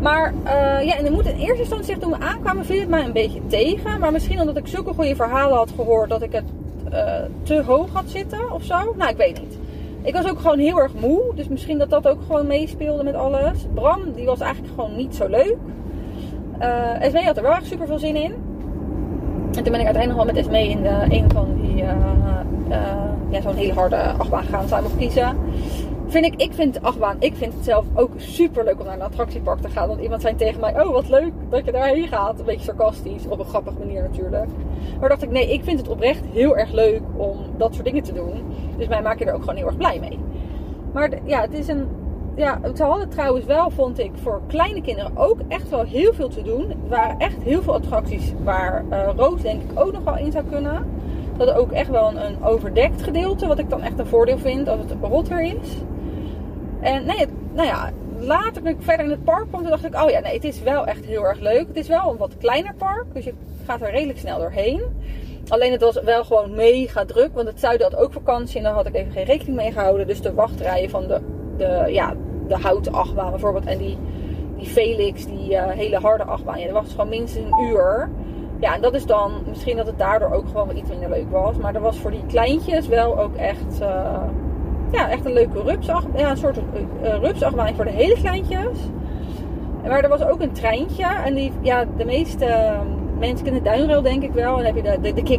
Maar 0.00 0.32
uh, 0.44 0.86
ja, 0.86 0.96
en 0.96 1.04
ik 1.04 1.10
moet 1.10 1.26
in 1.26 1.36
eerste 1.36 1.58
instantie 1.58 1.98
toen 1.98 2.10
we 2.10 2.18
aankwamen, 2.18 2.64
viel 2.64 2.80
het 2.80 2.88
mij 2.88 3.04
een 3.04 3.12
beetje 3.12 3.46
tegen. 3.46 4.00
Maar 4.00 4.12
misschien 4.12 4.40
omdat 4.40 4.56
ik 4.56 4.66
zulke 4.66 4.94
goede 4.94 5.16
verhalen 5.16 5.56
had 5.56 5.70
gehoord 5.76 6.10
dat 6.10 6.22
ik 6.22 6.32
het 6.32 6.44
uh, 6.92 7.02
te 7.42 7.62
hoog 7.66 7.88
had 7.92 8.04
zitten 8.06 8.52
of 8.52 8.62
zo. 8.62 8.94
Nou, 8.96 9.10
ik 9.10 9.16
weet 9.16 9.40
niet. 9.40 9.58
Ik 10.02 10.14
was 10.14 10.28
ook 10.30 10.38
gewoon 10.38 10.58
heel 10.58 10.80
erg 10.80 10.92
moe. 11.00 11.22
Dus 11.34 11.48
misschien 11.48 11.78
dat 11.78 11.90
dat 11.90 12.08
ook 12.08 12.18
gewoon 12.26 12.46
meespeelde 12.46 13.04
met 13.04 13.14
alles. 13.14 13.66
Bram, 13.74 14.00
die 14.14 14.26
was 14.26 14.40
eigenlijk 14.40 14.74
gewoon 14.74 14.96
niet 14.96 15.14
zo 15.14 15.28
leuk. 15.28 15.56
Uh, 16.60 17.02
Esmee 17.02 17.24
had 17.24 17.36
er 17.36 17.42
wel 17.42 17.52
echt 17.52 17.66
super 17.66 17.86
veel 17.86 17.98
zin 17.98 18.16
in. 18.16 18.32
En 19.56 19.62
toen 19.62 19.72
ben 19.72 19.80
ik 19.80 19.86
uiteindelijk 19.86 20.16
wel 20.16 20.34
met 20.34 20.36
Esmee 20.36 20.68
in 20.68 20.82
de, 20.82 21.06
een 21.08 21.30
van 21.30 21.46
die, 21.60 21.76
ja, 23.30 23.40
zo'n 23.42 23.54
hele 23.54 23.72
harde 23.72 23.96
achtbaan 23.96 24.44
gegaan. 24.44 24.68
Samen 24.68 24.90
kiezen 24.96 25.36
vind 26.10 26.24
ik, 26.24 26.34
ik 26.34 26.52
vind 26.52 26.74
de 26.74 27.16
ik 27.18 27.36
vind 27.36 27.54
het 27.54 27.64
zelf 27.64 27.84
ook 27.94 28.10
super 28.16 28.64
leuk 28.64 28.78
om 28.78 28.84
naar 28.84 28.94
een 28.94 29.02
attractiepark 29.02 29.60
te 29.60 29.68
gaan. 29.68 29.88
Want 29.88 30.00
iemand 30.00 30.22
zei 30.22 30.34
tegen 30.34 30.60
mij, 30.60 30.82
oh 30.82 30.92
wat 30.92 31.08
leuk 31.08 31.32
dat 31.50 31.64
je 31.64 31.72
daarheen 31.72 32.08
gaat. 32.08 32.38
Een 32.38 32.44
beetje 32.44 32.64
sarcastisch, 32.64 33.26
op 33.28 33.38
een 33.38 33.44
grappige 33.44 33.78
manier 33.78 34.02
natuurlijk. 34.02 34.48
Maar 35.00 35.08
dacht 35.08 35.22
ik, 35.22 35.30
nee, 35.30 35.52
ik 35.52 35.64
vind 35.64 35.78
het 35.78 35.88
oprecht 35.88 36.24
heel 36.32 36.56
erg 36.56 36.72
leuk 36.72 37.00
om 37.16 37.36
dat 37.56 37.74
soort 37.74 37.86
dingen 37.86 38.02
te 38.02 38.12
doen. 38.12 38.42
Dus 38.76 38.88
mij 38.88 39.02
maak 39.02 39.18
je 39.18 39.24
er 39.24 39.34
ook 39.34 39.40
gewoon 39.40 39.56
heel 39.56 39.66
erg 39.66 39.76
blij 39.76 39.98
mee. 40.00 40.18
Maar 40.92 41.10
ja, 41.24 41.40
het 41.40 41.52
is 41.52 41.68
een, 41.68 41.88
ja, 42.34 42.60
ze 42.74 42.82
hadden 42.82 43.08
trouwens 43.08 43.46
wel, 43.46 43.70
vond 43.70 43.98
ik, 43.98 44.10
voor 44.22 44.40
kleine 44.46 44.80
kinderen 44.80 45.16
ook 45.16 45.38
echt 45.48 45.70
wel 45.70 45.82
heel 45.82 46.12
veel 46.12 46.28
te 46.28 46.42
doen. 46.42 46.70
Er 46.70 46.88
waren 46.88 47.18
echt 47.18 47.42
heel 47.42 47.62
veel 47.62 47.74
attracties 47.74 48.32
waar 48.44 48.84
uh, 48.90 49.08
Roos 49.16 49.42
denk 49.42 49.62
ik 49.62 49.80
ook 49.80 49.92
nog 49.92 50.04
wel 50.04 50.16
in 50.16 50.32
zou 50.32 50.44
kunnen. 50.50 50.86
Dat 51.36 51.52
ook 51.52 51.72
echt 51.72 51.90
wel 51.90 52.16
een, 52.16 52.44
overdekt 52.44 53.02
gedeelte, 53.02 53.46
wat 53.46 53.58
ik 53.58 53.70
dan 53.70 53.82
echt 53.82 53.98
een 53.98 54.06
voordeel 54.06 54.38
vind 54.38 54.68
als 54.68 54.80
het 54.80 54.94
rotter 55.00 55.40
is. 55.40 55.78
En 56.80 57.04
nee, 57.04 57.26
nou 57.52 57.66
ja, 57.66 57.90
later 58.18 58.52
toen 58.52 58.66
ik 58.66 58.76
verder 58.78 59.04
in 59.04 59.10
het 59.10 59.24
park 59.24 59.48
kwam, 59.48 59.60
toen 59.60 59.70
dacht 59.70 59.84
ik, 59.84 59.94
oh 59.94 60.10
ja, 60.10 60.20
nee, 60.20 60.34
het 60.34 60.44
is 60.44 60.62
wel 60.62 60.86
echt 60.86 61.04
heel 61.04 61.24
erg 61.24 61.40
leuk. 61.40 61.66
Het 61.68 61.76
is 61.76 61.88
wel 61.88 62.10
een 62.10 62.16
wat 62.16 62.36
kleiner 62.38 62.74
park, 62.74 63.04
dus 63.12 63.24
je 63.24 63.34
gaat 63.66 63.80
er 63.80 63.90
redelijk 63.90 64.18
snel 64.18 64.38
doorheen. 64.38 64.82
Alleen 65.48 65.72
het 65.72 65.80
was 65.80 66.02
wel 66.02 66.24
gewoon 66.24 66.54
mega 66.54 67.04
druk, 67.04 67.30
want 67.34 67.48
het 67.48 67.60
zuiden 67.60 67.90
had 67.90 68.00
ook 68.00 68.12
vakantie 68.12 68.56
en 68.56 68.62
daar 68.62 68.72
had 68.72 68.86
ik 68.86 68.94
even 68.94 69.12
geen 69.12 69.24
rekening 69.24 69.56
mee 69.56 69.72
gehouden. 69.72 70.06
Dus 70.06 70.20
de 70.20 70.34
wachtrijen 70.34 70.90
van 70.90 71.06
de, 71.06 71.20
de, 71.56 71.84
ja, 71.88 72.14
de 72.48 72.56
houten 72.56 72.92
achtbaan 72.92 73.30
bijvoorbeeld 73.30 73.66
en 73.66 73.78
die, 73.78 73.98
die 74.56 74.66
Felix, 74.66 75.26
die 75.26 75.50
uh, 75.50 75.66
hele 75.66 75.98
harde 75.98 76.24
achtbaan, 76.24 76.60
ja, 76.60 76.64
dat 76.64 76.82
was 76.82 76.90
gewoon 76.90 77.08
minstens 77.08 77.44
een 77.44 77.66
uur. 77.66 78.10
Ja, 78.60 78.74
en 78.74 78.80
dat 78.80 78.94
is 78.94 79.06
dan 79.06 79.32
misschien 79.48 79.76
dat 79.76 79.86
het 79.86 79.98
daardoor 79.98 80.32
ook 80.32 80.46
gewoon 80.46 80.76
iets 80.76 80.88
minder 80.88 81.10
leuk 81.10 81.30
was. 81.30 81.56
Maar 81.56 81.74
er 81.74 81.80
was 81.80 81.98
voor 81.98 82.10
die 82.10 82.26
kleintjes 82.26 82.88
wel 82.88 83.18
ook 83.18 83.36
echt... 83.36 83.80
Uh, 83.80 84.22
ja, 84.90 85.10
echt 85.10 85.24
een 85.24 85.32
leuke 85.32 85.62
rupsacht, 85.62 86.06
ja, 86.16 86.30
een 86.30 86.36
soort 86.36 86.56
uh, 86.56 87.14
rupsachtbaan 87.20 87.74
voor 87.74 87.84
de 87.84 87.90
hele 87.90 88.14
kleintjes. 88.14 88.78
Maar 89.86 90.02
er 90.02 90.08
was 90.08 90.24
ook 90.24 90.40
een 90.40 90.52
treintje. 90.52 91.04
En 91.24 91.34
die, 91.34 91.52
ja, 91.60 91.84
de 91.96 92.04
meeste 92.04 92.44
uh, 92.44 92.80
mensen 93.18 93.44
kennen 93.44 93.62
Duinrail 93.62 94.02
denk 94.02 94.22
ik 94.22 94.32
wel. 94.32 94.58
En 94.58 94.64
dan 94.64 94.74
heb 94.74 94.76
je 94.76 94.82
de, 94.82 95.00
de, 95.00 95.12
de 95.14 95.22
die 95.22 95.38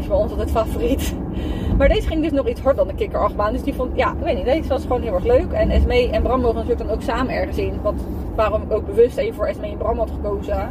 is 0.00 0.06
bij 0.06 0.16
ons 0.16 0.30
altijd 0.30 0.50
favoriet. 0.50 1.14
Maar 1.78 1.88
deze 1.88 2.06
ging 2.06 2.22
dus 2.22 2.32
nog 2.32 2.48
iets 2.48 2.60
harder 2.60 2.84
dan 2.84 2.94
de 2.94 3.02
kikkerachtbaan. 3.02 3.52
Dus 3.52 3.62
die 3.62 3.74
vond, 3.74 3.96
ja, 3.96 4.10
ik 4.10 4.24
weet 4.24 4.36
niet, 4.36 4.44
deze 4.44 4.68
was 4.68 4.82
gewoon 4.82 5.02
heel 5.02 5.14
erg 5.14 5.24
leuk. 5.24 5.52
En 5.52 5.70
Esmee 5.70 6.10
en 6.10 6.22
Bram 6.22 6.40
mogen 6.40 6.56
natuurlijk 6.56 6.86
dan 6.86 6.90
ook 6.90 7.02
samen 7.02 7.34
ergens 7.34 7.56
in. 7.56 7.78
Wat, 7.82 7.94
waarom 8.34 8.62
ook 8.68 8.86
bewust 8.86 9.16
even 9.16 9.34
voor 9.34 9.46
Esmee 9.46 9.70
en 9.70 9.78
Bram 9.78 9.98
had 9.98 10.10
gekozen 10.10 10.68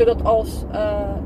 zodat 0.00 0.24
als, 0.24 0.64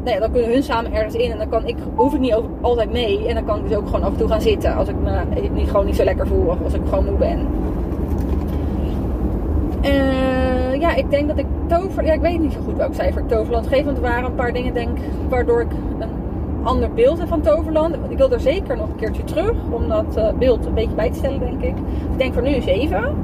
nou 0.05 0.15
ja, 0.15 0.19
dan 0.19 0.31
kunnen 0.31 0.51
hun 0.51 0.63
samen 0.63 0.93
ergens 0.93 1.15
in 1.15 1.31
en 1.31 1.39
dan 1.39 1.49
kan 1.49 1.67
ik, 1.67 1.77
hoef 1.95 2.15
ik 2.15 2.21
niet 2.21 2.35
over, 2.35 2.51
altijd 2.61 2.93
mee. 2.93 3.29
En 3.29 3.35
dan 3.35 3.45
kan 3.45 3.59
ik 3.59 3.69
dus 3.69 3.77
ook 3.77 3.87
gewoon 3.87 4.03
af 4.03 4.11
en 4.11 4.17
toe 4.17 4.29
gaan 4.29 4.41
zitten 4.41 4.75
als 4.75 4.89
ik 4.89 4.95
me 5.03 5.21
niet, 5.53 5.71
gewoon 5.71 5.87
niet 5.87 5.97
zo 5.97 6.05
lekker 6.05 6.27
voel 6.27 6.47
of 6.47 6.63
als 6.65 6.75
ik 6.75 6.81
gewoon 6.89 7.05
moe 7.05 7.17
ben. 7.17 7.47
Uh, 9.85 10.81
ja, 10.81 10.95
ik 10.95 11.11
denk 11.11 11.29
dat 11.29 11.39
ik 11.39 11.47
tover, 11.67 12.05
ja, 12.05 12.13
ik 12.13 12.21
weet 12.21 12.41
niet 12.41 12.53
zo 12.53 12.59
goed 12.65 12.77
welk 12.77 12.95
cijfer 12.95 13.21
ik 13.21 13.29
Toverland 13.29 13.67
geef, 13.67 13.85
want 13.85 13.97
er 13.97 14.03
waren 14.03 14.25
een 14.25 14.35
paar 14.35 14.53
dingen 14.53 14.75
denk 14.75 14.99
waardoor 15.29 15.61
ik 15.61 15.71
een 15.99 16.09
ander 16.63 16.93
beeld 16.93 17.19
heb 17.19 17.29
van 17.29 17.41
Toverland. 17.41 17.97
Ik 18.09 18.19
wil 18.19 18.31
er 18.31 18.41
zeker 18.41 18.77
nog 18.77 18.89
een 18.89 18.97
keertje 18.97 19.25
terug 19.25 19.57
om 19.71 19.89
dat 19.89 20.17
uh, 20.17 20.33
beeld 20.39 20.67
een 20.67 20.75
beetje 20.75 20.95
bij 20.95 21.11
te 21.11 21.19
stellen, 21.19 21.41
denk 21.41 21.63
ik. 21.63 21.77
Ik 22.13 22.19
denk 22.19 22.33
voor 22.35 22.43
nu 22.43 22.55
een 22.55 22.63
7. 22.63 23.15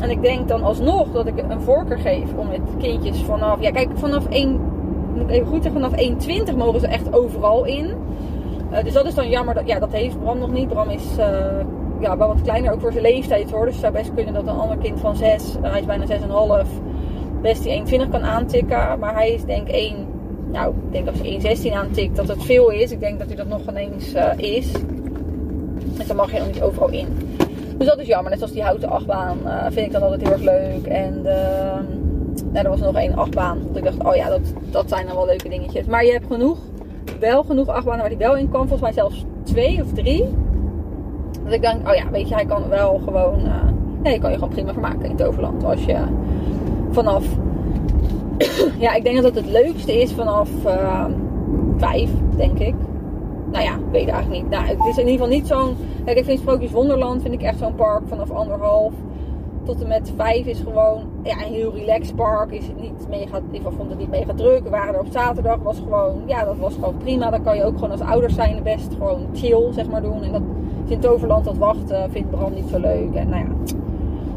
En 0.00 0.10
ik 0.10 0.22
denk 0.22 0.48
dan 0.48 0.62
alsnog 0.62 1.12
dat 1.12 1.26
ik 1.26 1.34
een 1.48 1.60
voorkeur 1.60 1.98
geef 1.98 2.34
om 2.36 2.48
met 2.48 2.60
kindjes 2.78 3.22
vanaf... 3.22 3.60
Ja, 3.60 3.70
kijk, 3.70 3.88
vanaf 3.94 4.26
1... 4.26 4.60
Moet 5.14 5.28
even 5.28 5.46
goed 5.46 5.62
zeggen, 5.62 5.80
vanaf 5.80 6.50
1,20 6.50 6.56
mogen 6.56 6.80
ze 6.80 6.86
echt 6.86 7.12
overal 7.12 7.64
in. 7.64 7.94
Uh, 8.72 8.84
dus 8.84 8.92
dat 8.92 9.06
is 9.06 9.14
dan 9.14 9.28
jammer. 9.28 9.54
Dat, 9.54 9.66
ja, 9.66 9.78
dat 9.78 9.92
heeft 9.92 10.20
Bram 10.20 10.38
nog 10.38 10.52
niet. 10.52 10.68
Bram 10.68 10.88
is 10.88 11.18
uh, 11.18 11.26
ja, 12.00 12.16
wel 12.16 12.28
wat 12.28 12.42
kleiner, 12.42 12.72
ook 12.72 12.80
voor 12.80 12.92
zijn 12.92 13.04
leeftijd 13.04 13.50
hoor. 13.50 13.64
Dus 13.64 13.74
het 13.74 13.82
zou 13.82 13.92
best 13.92 14.14
kunnen 14.14 14.34
dat 14.34 14.46
een 14.46 14.60
ander 14.60 14.76
kind 14.76 15.00
van 15.00 15.16
6, 15.16 15.56
uh, 15.56 15.70
hij 15.70 15.80
is 15.80 15.86
bijna 15.86 16.04
6,5, 16.64 16.68
best 17.42 17.62
die 17.62 18.00
1,20 18.00 18.10
kan 18.10 18.22
aantikken. 18.22 18.98
Maar 18.98 19.14
hij 19.14 19.30
is 19.30 19.44
denk 19.44 19.68
ik 19.68 19.74
1... 19.74 19.94
Nou, 20.52 20.74
ik 20.74 20.92
denk 20.92 21.08
als 21.08 21.18
je 21.20 21.70
1,16 21.70 21.72
aantikt 21.72 22.16
dat 22.16 22.28
het 22.28 22.44
veel 22.44 22.70
is. 22.70 22.90
Ik 22.90 23.00
denk 23.00 23.18
dat 23.18 23.26
hij 23.26 23.36
dat 23.36 23.48
nog 23.48 23.60
ineens 23.68 24.14
is. 24.36 24.72
Dus 25.96 26.06
dan 26.06 26.16
mag 26.16 26.32
je 26.32 26.38
nog 26.38 26.46
niet 26.46 26.62
overal 26.62 26.88
in. 26.88 27.06
Dus 27.78 27.86
dat 27.86 27.98
is 27.98 28.06
jammer. 28.06 28.30
Net 28.30 28.38
zoals 28.38 28.54
die 28.54 28.62
houten 28.62 28.88
achtbaan 28.88 29.38
uh, 29.44 29.62
vind 29.62 29.86
ik 29.86 29.92
dan 29.92 30.02
altijd 30.02 30.22
heel 30.22 30.32
erg 30.32 30.42
leuk. 30.42 30.86
En 30.86 31.22
nou, 32.52 32.64
er 32.64 32.68
was 32.68 32.80
nog 32.80 32.94
één 32.94 33.14
achtbaan. 33.14 33.58
Dat 33.66 33.76
ik 33.76 33.84
dacht, 33.84 34.04
oh 34.04 34.14
ja, 34.14 34.28
dat, 34.28 34.40
dat 34.70 34.88
zijn 34.88 35.06
dan 35.06 35.16
wel 35.16 35.26
leuke 35.26 35.48
dingetjes. 35.48 35.86
Maar 35.86 36.04
je 36.04 36.12
hebt 36.12 36.26
genoeg, 36.26 36.58
wel 37.20 37.42
genoeg 37.42 37.68
achtbanen 37.68 38.00
waar 38.00 38.08
hij 38.08 38.18
wel 38.18 38.36
in 38.36 38.48
kan. 38.48 38.60
Volgens 38.60 38.80
mij 38.80 38.92
zelfs 38.92 39.24
twee 39.42 39.82
of 39.82 39.92
drie. 39.92 40.24
Dat 41.44 41.52
ik 41.52 41.60
denk, 41.60 41.88
oh 41.88 41.94
ja, 41.94 42.10
weet 42.10 42.28
je, 42.28 42.34
hij 42.34 42.46
kan 42.46 42.68
wel 42.68 43.00
gewoon... 43.04 43.40
Uh, 43.40 43.54
ja, 44.02 44.10
je 44.10 44.18
kan 44.18 44.30
je 44.30 44.38
gewoon 44.38 44.52
prima 44.52 44.72
vermaken 44.72 45.04
in 45.04 45.16
Toverland. 45.16 45.64
Als 45.64 45.84
je 45.84 45.98
vanaf... 46.90 47.24
ja, 48.78 48.94
ik 48.94 49.04
denk 49.04 49.16
dat 49.16 49.24
het 49.24 49.34
het 49.34 49.46
leukste 49.46 50.00
is 50.00 50.12
vanaf 50.12 50.48
uh, 50.66 51.04
vijf, 51.76 52.10
denk 52.36 52.58
ik. 52.58 52.74
Nou 53.50 53.64
ja, 53.64 53.78
weet 53.90 54.02
ik 54.02 54.08
eigenlijk 54.08 54.42
niet. 54.42 54.50
Nou, 54.50 54.64
het 54.66 54.78
is 54.78 54.96
in 54.96 55.08
ieder 55.08 55.12
geval 55.12 55.28
niet 55.28 55.46
zo'n 55.46 55.76
ik 56.04 56.24
vind 56.24 56.38
Sprookjes 56.38 56.70
Wonderland 56.70 57.22
vind 57.22 57.34
ik 57.34 57.42
echt 57.42 57.58
zo'n 57.58 57.74
park 57.74 58.02
vanaf 58.08 58.30
anderhalf 58.30 58.92
tot 59.66 59.82
en 59.82 59.88
met 59.88 60.12
vijf 60.16 60.46
is 60.46 60.60
gewoon 60.60 61.02
ja, 61.22 61.46
een 61.46 61.52
heel 61.52 61.74
relaxed 61.74 62.16
park. 62.16 62.50
Is 62.50 62.66
het 62.66 62.80
niet 62.80 63.06
mega, 63.08 63.40
ik 63.50 63.62
vond 63.62 63.88
het 63.88 63.98
niet 63.98 64.10
mega 64.10 64.34
druk. 64.34 64.62
We 64.62 64.70
waren 64.70 64.94
er 64.94 65.00
op 65.00 65.06
zaterdag, 65.10 65.58
was 65.62 65.78
gewoon, 65.78 66.22
ja, 66.26 66.44
dat 66.44 66.56
was 66.56 66.74
gewoon 66.74 66.96
prima. 66.96 67.30
Dan 67.30 67.42
kan 67.42 67.56
je 67.56 67.64
ook 67.64 67.74
gewoon 67.74 67.90
als 67.90 68.00
ouders 68.00 68.34
zijn 68.34 68.62
best 68.62 68.94
gewoon 68.94 69.26
chill, 69.32 69.72
zeg 69.72 69.88
maar, 69.88 70.02
doen. 70.02 70.22
En 70.22 70.32
dat 70.32 70.42
is 70.84 70.90
in 70.90 71.00
Toverland 71.00 71.44
dat 71.44 71.56
wachten 71.56 72.10
vindt 72.10 72.30
Bram 72.30 72.54
niet 72.54 72.68
zo 72.70 72.78
leuk. 72.78 73.14
En 73.14 73.28
nou 73.28 73.44
ja, 73.44 73.74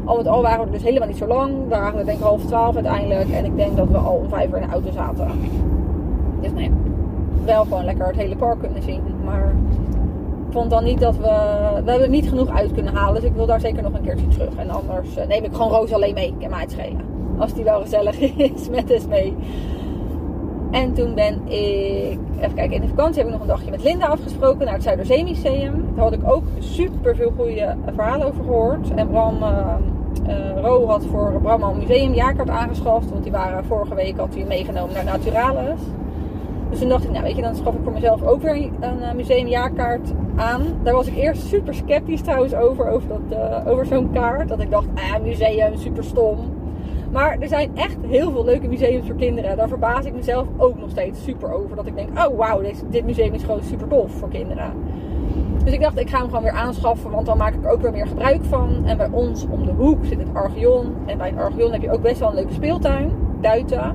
al 0.04 0.16
met 0.16 0.26
al 0.26 0.42
waren 0.42 0.64
we 0.64 0.70
dus 0.70 0.82
helemaal 0.82 1.08
niet 1.08 1.16
zo 1.16 1.26
lang. 1.26 1.52
We 1.62 1.68
waren 1.68 2.06
denk 2.06 2.18
ik 2.18 2.24
half 2.24 2.44
twaalf 2.44 2.74
uiteindelijk. 2.74 3.30
En 3.30 3.44
ik 3.44 3.56
denk 3.56 3.76
dat 3.76 3.88
we 3.88 3.96
al 3.96 4.16
om 4.16 4.28
vijf 4.28 4.50
uur 4.50 4.56
in 4.56 4.66
de 4.66 4.72
auto 4.72 4.90
zaten. 4.90 5.28
Dus 6.40 6.52
nou 6.52 6.62
ja, 6.62 6.70
wel 7.44 7.62
gewoon 7.62 7.84
lekker 7.84 8.06
het 8.06 8.16
hele 8.16 8.36
park 8.36 8.60
kunnen 8.60 8.82
zien. 8.82 9.02
Maar 9.24 9.54
ik 10.46 10.52
vond 10.52 10.70
dan 10.70 10.84
niet 10.84 11.00
dat 11.00 11.16
we... 11.16 11.80
We 11.84 11.90
hebben 11.90 12.10
niet 12.10 12.28
genoeg 12.28 12.48
uit 12.48 12.72
kunnen 12.72 12.94
halen. 12.94 13.20
Dus 13.20 13.30
ik 13.30 13.36
wil 13.36 13.46
daar 13.46 13.60
zeker 13.60 13.82
nog 13.82 13.92
een 13.92 14.02
keertje 14.02 14.28
terug. 14.28 14.56
En 14.56 14.70
anders 14.70 15.16
eh, 15.16 15.26
neem 15.26 15.44
ik 15.44 15.52
gewoon 15.52 15.70
Roos 15.70 15.92
alleen 15.92 16.14
mee. 16.14 16.26
Ik 16.26 16.34
kan 16.38 16.50
mij 16.50 16.60
het 16.60 16.70
schelen. 16.70 17.04
Als 17.38 17.54
die 17.54 17.64
wel 17.64 17.80
gezellig 17.80 18.20
is 18.54 18.68
met 18.68 18.90
eens 18.90 19.06
mee. 19.06 19.36
En 20.70 20.92
toen 20.92 21.14
ben 21.14 21.48
ik, 21.48 22.18
even 22.40 22.54
kijken, 22.54 22.72
in 22.72 22.80
de 22.80 22.88
vakantie 22.88 23.16
heb 23.16 23.26
ik 23.26 23.32
nog 23.32 23.40
een 23.40 23.46
dagje 23.46 23.70
met 23.70 23.82
Linda 23.82 24.06
afgesproken 24.06 24.64
naar 24.64 24.74
het 24.74 24.82
Zuiderzeemuseum. 24.82 25.84
Daar 25.94 26.04
had 26.04 26.12
ik 26.12 26.30
ook 26.30 26.44
super 26.58 27.16
veel 27.16 27.32
goede 27.36 27.76
verhalen 27.94 28.26
over 28.26 28.44
gehoord. 28.44 28.94
En 28.94 29.08
Bram, 29.08 29.42
uh, 29.42 30.62
Ro 30.62 30.86
had 30.86 31.04
voor 31.04 31.40
Bram 31.42 31.62
al 31.62 31.74
museumjaarkaart 31.74 32.48
aangeschaft. 32.48 33.10
Want 33.10 33.22
die 33.22 33.32
waren 33.32 33.64
vorige 33.64 33.94
week 33.94 34.16
had 34.16 34.34
hij 34.34 34.44
meegenomen 34.44 34.94
naar 34.94 35.04
Naturalis. 35.04 35.80
Dus 36.70 36.78
toen 36.78 36.88
dacht 36.88 37.04
ik, 37.04 37.10
nou 37.10 37.22
weet 37.22 37.36
je, 37.36 37.42
dan 37.42 37.54
schaf 37.54 37.74
ik 37.74 37.80
voor 37.82 37.92
mezelf 37.92 38.22
ook 38.22 38.42
weer 38.42 38.54
een 38.54 38.98
uh, 38.98 39.12
museumjaarkaart 39.12 40.12
aan. 40.36 40.62
Daar 40.82 40.94
was 40.94 41.06
ik 41.06 41.16
eerst 41.16 41.42
super 41.42 41.74
sceptisch 41.74 42.20
trouwens 42.20 42.54
over, 42.54 42.88
over, 42.88 43.08
dat, 43.08 43.38
uh, 43.38 43.72
over 43.72 43.86
zo'n 43.86 44.12
kaart. 44.12 44.48
Dat 44.48 44.60
ik 44.60 44.70
dacht, 44.70 44.86
ah, 44.94 45.22
museum, 45.22 45.76
super 45.76 46.04
stom. 46.04 46.38
Maar 47.12 47.36
er 47.40 47.48
zijn 47.48 47.70
echt 47.74 47.96
heel 48.06 48.30
veel 48.30 48.44
leuke 48.44 48.68
museums 48.68 49.06
voor 49.06 49.16
kinderen. 49.16 49.56
Daar 49.56 49.68
verbaas 49.68 50.04
ik 50.04 50.14
mezelf 50.14 50.46
ook 50.56 50.78
nog 50.78 50.90
steeds 50.90 51.22
super 51.22 51.52
over. 51.52 51.76
Dat 51.76 51.86
ik 51.86 51.94
denk, 51.94 52.18
oh 52.18 52.36
wauw, 52.36 52.60
dit, 52.60 52.84
dit 52.90 53.04
museum 53.04 53.34
is 53.34 53.42
gewoon 53.42 53.62
super 53.62 53.88
tof 53.88 54.12
voor 54.12 54.28
kinderen. 54.28 54.72
Dus 55.64 55.72
ik 55.72 55.80
dacht, 55.80 55.98
ik 55.98 56.10
ga 56.10 56.18
hem 56.18 56.26
gewoon 56.26 56.42
weer 56.42 56.52
aanschaffen, 56.52 57.10
want 57.10 57.26
dan 57.26 57.36
maak 57.36 57.54
ik 57.54 57.66
ook 57.66 57.80
weer 57.80 57.92
meer 57.92 58.06
gebruik 58.06 58.44
van. 58.44 58.82
En 58.84 58.96
bij 58.96 59.08
ons 59.10 59.46
om 59.50 59.64
de 59.64 59.72
hoek 59.72 60.04
zit 60.04 60.18
het 60.18 60.28
Archeon. 60.32 60.94
En 61.06 61.18
bij 61.18 61.28
het 61.28 61.38
Archeon 61.38 61.72
heb 61.72 61.82
je 61.82 61.90
ook 61.90 62.02
best 62.02 62.18
wel 62.18 62.28
een 62.28 62.34
leuke 62.34 62.52
speeltuin, 62.52 63.10
Duiten. 63.40 63.94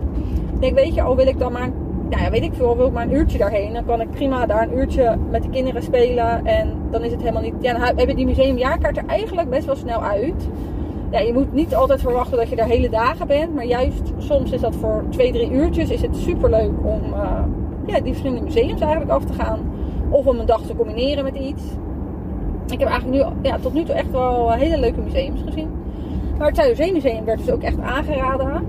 Ik 0.53 0.61
denk, 0.61 0.75
weet 0.75 0.93
je, 0.93 1.01
al 1.01 1.15
wil 1.15 1.27
ik 1.27 1.39
dan 1.39 1.51
maar, 1.51 1.69
nou 2.09 2.23
ja, 2.23 2.29
weet 2.29 2.43
ik 2.43 2.53
veel, 2.53 2.77
wil 2.77 2.87
ik 2.87 2.93
maar 2.93 3.05
een 3.05 3.13
uurtje 3.13 3.37
daarheen. 3.37 3.73
Dan 3.73 3.85
kan 3.85 4.01
ik 4.01 4.11
prima 4.11 4.45
daar 4.45 4.61
een 4.61 4.77
uurtje 4.77 5.17
met 5.29 5.43
de 5.43 5.49
kinderen 5.49 5.83
spelen. 5.83 6.45
En 6.45 6.73
dan 6.91 7.03
is 7.03 7.11
het 7.11 7.19
helemaal 7.19 7.41
niet, 7.41 7.53
ja, 7.59 7.73
dan 7.73 7.81
heb 7.81 8.07
je 8.07 8.15
die 8.15 8.25
museumjaarkaart 8.25 8.97
er 8.97 9.05
eigenlijk 9.05 9.49
best 9.49 9.65
wel 9.65 9.75
snel 9.75 10.03
uit 10.03 10.47
ja, 11.15 11.21
je 11.21 11.33
moet 11.33 11.53
niet 11.53 11.75
altijd 11.75 12.01
verwachten 12.01 12.37
dat 12.37 12.49
je 12.49 12.55
daar 12.55 12.67
hele 12.67 12.89
dagen 12.89 13.27
bent. 13.27 13.55
Maar 13.55 13.65
juist 13.65 14.11
soms 14.17 14.51
is 14.51 14.61
dat 14.61 14.75
voor 14.75 15.03
twee, 15.09 15.31
drie 15.31 15.51
uurtjes 15.51 15.89
is 15.89 16.01
het 16.01 16.15
super 16.15 16.49
leuk 16.49 16.71
om 16.83 17.01
uh, 17.13 17.43
ja, 17.85 17.99
die 17.99 18.11
verschillende 18.11 18.43
museums 18.43 18.81
eigenlijk 18.81 19.11
af 19.11 19.25
te 19.25 19.33
gaan. 19.33 19.59
Of 20.09 20.25
om 20.25 20.39
een 20.39 20.45
dag 20.45 20.61
te 20.61 20.75
combineren 20.75 21.23
met 21.23 21.35
iets. 21.35 21.63
Ik 22.67 22.79
heb 22.79 22.89
eigenlijk 22.89 23.23
nu, 23.23 23.49
ja, 23.49 23.57
tot 23.57 23.73
nu 23.73 23.83
toe 23.83 23.95
echt 23.95 24.11
wel 24.11 24.51
hele 24.51 24.79
leuke 24.79 25.01
museums 25.01 25.41
gezien. 25.45 25.69
Maar 26.37 26.47
het 26.47 26.55
Zuiderzeemuseum 26.55 27.25
werd 27.25 27.37
dus 27.37 27.51
ook 27.51 27.61
echt 27.61 27.79
aangeraden. 27.79 28.67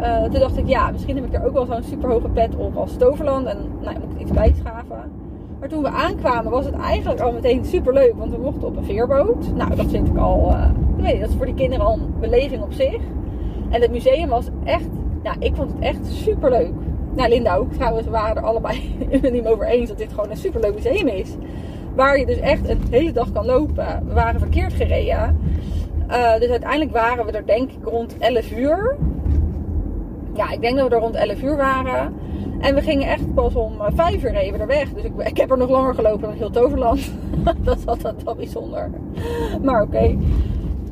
Uh, 0.00 0.22
toen 0.22 0.40
dacht 0.40 0.56
ik, 0.56 0.68
ja, 0.68 0.90
misschien 0.90 1.16
heb 1.16 1.24
ik 1.24 1.34
er 1.34 1.46
ook 1.46 1.52
wel 1.52 1.66
zo'n 1.66 1.82
super 1.82 2.10
hoge 2.10 2.28
pet 2.28 2.56
op 2.56 2.76
als 2.76 2.96
Toverland. 2.96 3.46
En 3.46 3.58
nou, 3.80 3.98
moet 3.98 4.14
ik 4.14 4.20
iets 4.20 4.30
bijschaven. 4.30 5.12
Maar 5.60 5.68
toen 5.68 5.82
we 5.82 5.88
aankwamen 5.88 6.50
was 6.50 6.64
het 6.64 6.74
eigenlijk 6.74 7.20
al 7.20 7.32
meteen 7.32 7.64
super 7.64 7.92
leuk. 7.92 8.12
Want 8.16 8.30
we 8.30 8.38
mochten 8.38 8.68
op 8.68 8.76
een 8.76 8.84
veerboot. 8.84 9.54
Nou, 9.54 9.74
dat 9.74 9.86
vind 9.90 10.08
ik 10.08 10.16
al... 10.16 10.50
Uh, 10.50 10.70
weet 10.96 11.20
dat 11.20 11.28
is 11.28 11.34
voor 11.36 11.46
die 11.46 11.54
kinderen 11.54 11.86
al 11.86 11.92
een 11.92 12.14
beleving 12.20 12.62
op 12.62 12.72
zich. 12.72 13.00
En 13.70 13.80
het 13.80 13.90
museum 13.90 14.28
was 14.28 14.48
echt, 14.64 14.88
nou, 15.22 15.36
ik 15.38 15.54
vond 15.54 15.72
het 15.72 15.80
echt 15.80 16.06
super 16.06 16.50
leuk. 16.50 16.72
Nou, 17.14 17.28
Linda 17.28 17.56
ook 17.56 17.72
trouwens, 17.72 18.04
we 18.04 18.10
waren 18.10 18.36
er 18.36 18.42
allebei 18.42 18.96
het 19.10 19.32
niet 19.32 19.46
over 19.46 19.66
eens 19.66 19.88
dat 19.88 19.98
dit 19.98 20.12
gewoon 20.12 20.30
een 20.30 20.36
super 20.36 20.60
leuk 20.60 20.74
museum 20.74 21.06
is. 21.06 21.36
Waar 21.94 22.18
je 22.18 22.26
dus 22.26 22.38
echt 22.38 22.68
een 22.68 22.80
hele 22.90 23.12
dag 23.12 23.32
kan 23.32 23.46
lopen. 23.46 24.02
We 24.06 24.14
waren 24.14 24.40
verkeerd 24.40 24.72
gereden. 24.72 25.38
Uh, 26.10 26.38
dus 26.38 26.48
uiteindelijk 26.50 26.92
waren 26.92 27.26
we 27.26 27.32
er 27.32 27.46
denk 27.46 27.70
ik 27.70 27.84
rond 27.84 28.18
11 28.18 28.50
uur. 28.52 28.96
Ja, 30.38 30.50
ik 30.50 30.60
denk 30.60 30.76
dat 30.76 30.88
we 30.88 30.94
er 30.94 31.00
rond 31.00 31.14
11 31.14 31.42
uur 31.42 31.56
waren. 31.56 32.14
En 32.60 32.74
we 32.74 32.82
gingen 32.82 33.08
echt 33.08 33.34
pas 33.34 33.54
om 33.54 33.72
5 33.94 34.22
uur 34.22 34.30
reden 34.30 34.52
we 34.52 34.58
er 34.58 34.66
weg. 34.66 34.92
Dus 34.92 35.04
ik, 35.04 35.12
ik, 35.16 35.36
heb 35.36 35.50
er 35.50 35.58
nog 35.58 35.68
langer 35.68 35.94
gelopen 35.94 36.20
dan 36.20 36.32
heel 36.32 36.50
Toverland. 36.50 37.12
dat 37.44 37.84
was 37.84 37.86
altijd 37.86 38.22
wel 38.22 38.34
bijzonder. 38.34 38.90
Maar 39.62 39.82
oké. 39.82 40.16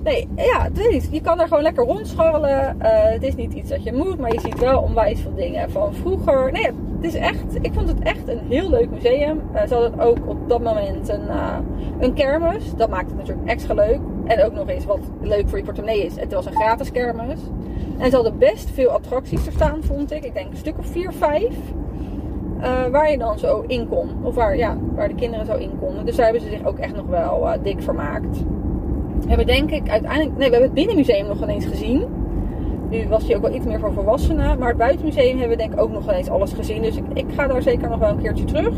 Nee, 0.02 0.28
ja, 0.36 0.68
is, 0.90 1.08
je 1.10 1.20
kan 1.20 1.40
er 1.40 1.48
gewoon 1.48 1.62
lekker 1.62 1.84
rondscharrelen. 1.84 2.76
Uh, 2.82 2.88
het 2.88 3.22
is 3.22 3.34
niet 3.34 3.52
iets 3.52 3.70
dat 3.70 3.82
je 3.82 3.92
moet, 3.92 4.18
maar 4.18 4.32
je 4.32 4.40
ziet 4.40 4.58
wel 4.58 4.80
onwijs 4.80 5.20
veel 5.20 5.34
dingen 5.34 5.70
van 5.70 5.94
vroeger. 5.94 6.52
Nee, 6.52 6.64
het 6.96 7.04
is 7.04 7.14
echt, 7.14 7.54
ik 7.60 7.72
vond 7.72 7.88
het 7.88 7.98
echt 7.98 8.28
een 8.28 8.40
heel 8.48 8.70
leuk 8.70 8.90
museum. 8.90 9.40
Uh, 9.54 9.66
ze 9.66 9.74
hadden 9.74 10.00
ook 10.00 10.18
op 10.26 10.48
dat 10.48 10.62
moment 10.62 11.08
een, 11.08 11.28
een 11.98 12.14
kermis. 12.14 12.74
Dat 12.76 12.90
maakt 12.90 13.08
het 13.08 13.16
natuurlijk 13.16 13.48
extra 13.48 13.74
leuk. 13.74 14.00
En 14.24 14.44
ook 14.44 14.52
nog 14.52 14.68
eens 14.68 14.84
wat 14.84 15.10
leuk 15.20 15.48
voor 15.48 15.58
je 15.58 15.64
portemonnee 15.64 16.04
is. 16.04 16.16
Het 16.16 16.32
was 16.32 16.46
een 16.46 16.54
gratis 16.54 16.92
kermis. 16.92 17.40
En 17.98 18.10
ze 18.10 18.14
hadden 18.14 18.38
best 18.38 18.70
veel 18.70 18.88
attracties 18.88 19.46
er 19.46 19.52
staan, 19.52 19.82
vond 19.82 20.12
ik. 20.12 20.24
Ik 20.24 20.34
denk 20.34 20.50
een 20.50 20.56
stuk 20.56 20.78
of 20.78 20.86
4, 20.86 21.12
5. 21.12 21.54
waar 22.90 23.10
je 23.10 23.18
dan 23.18 23.38
zo 23.38 23.64
in 23.66 23.88
kon. 23.88 24.08
Of 24.22 24.34
waar, 24.34 24.56
ja, 24.56 24.76
waar 24.94 25.08
de 25.08 25.14
kinderen 25.14 25.46
zo 25.46 25.54
in 25.54 25.78
konden. 25.80 26.06
Dus 26.06 26.16
daar 26.16 26.24
hebben 26.24 26.42
ze 26.42 26.50
zich 26.50 26.64
ook 26.64 26.78
echt 26.78 26.96
nog 26.96 27.06
wel 27.06 27.48
dik 27.62 27.82
vermaakt. 27.82 28.38
We 29.20 29.28
hebben 29.28 29.46
denk 29.46 29.70
ik 29.70 29.88
uiteindelijk... 29.88 30.36
Nee, 30.36 30.46
we 30.46 30.54
hebben 30.54 30.62
het 30.62 30.74
binnenmuseum 30.74 31.26
nog 31.26 31.42
ineens 31.42 31.66
gezien. 31.66 32.04
Nu 32.90 33.08
was 33.08 33.26
hij 33.26 33.36
ook 33.36 33.42
wel 33.42 33.54
iets 33.54 33.66
meer 33.66 33.80
voor 33.80 33.92
volwassenen. 33.92 34.58
Maar 34.58 34.68
het 34.68 34.76
buitenmuseum 34.76 35.38
hebben 35.38 35.56
we 35.56 35.62
denk 35.62 35.72
ik 35.72 35.80
ook 35.80 35.92
nog 35.92 36.04
ineens 36.04 36.28
alles 36.28 36.52
gezien. 36.52 36.82
Dus 36.82 36.96
ik, 36.96 37.04
ik 37.12 37.26
ga 37.34 37.46
daar 37.46 37.62
zeker 37.62 37.88
nog 37.88 37.98
wel 37.98 38.08
een 38.08 38.22
keertje 38.22 38.44
terug. 38.44 38.74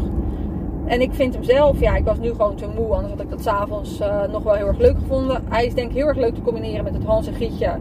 En 0.84 1.00
ik 1.00 1.14
vind 1.14 1.34
hem 1.34 1.42
zelf, 1.42 1.80
ja, 1.80 1.96
ik 1.96 2.04
was 2.04 2.18
nu 2.18 2.30
gewoon 2.30 2.54
te 2.54 2.66
moe. 2.76 2.94
Anders 2.94 3.12
had 3.12 3.22
ik 3.22 3.30
dat 3.30 3.42
s'avonds 3.42 4.00
uh, 4.00 4.22
nog 4.32 4.42
wel 4.42 4.54
heel 4.54 4.66
erg 4.66 4.78
leuk 4.78 4.98
gevonden. 4.98 5.42
Hij 5.48 5.66
is 5.66 5.74
denk 5.74 5.90
ik 5.90 5.96
heel 5.96 6.06
erg 6.06 6.16
leuk 6.16 6.34
te 6.34 6.42
combineren 6.42 6.84
met 6.84 6.94
het 6.94 7.04
Hans 7.04 7.26
en 7.26 7.34
Gietje 7.34 7.78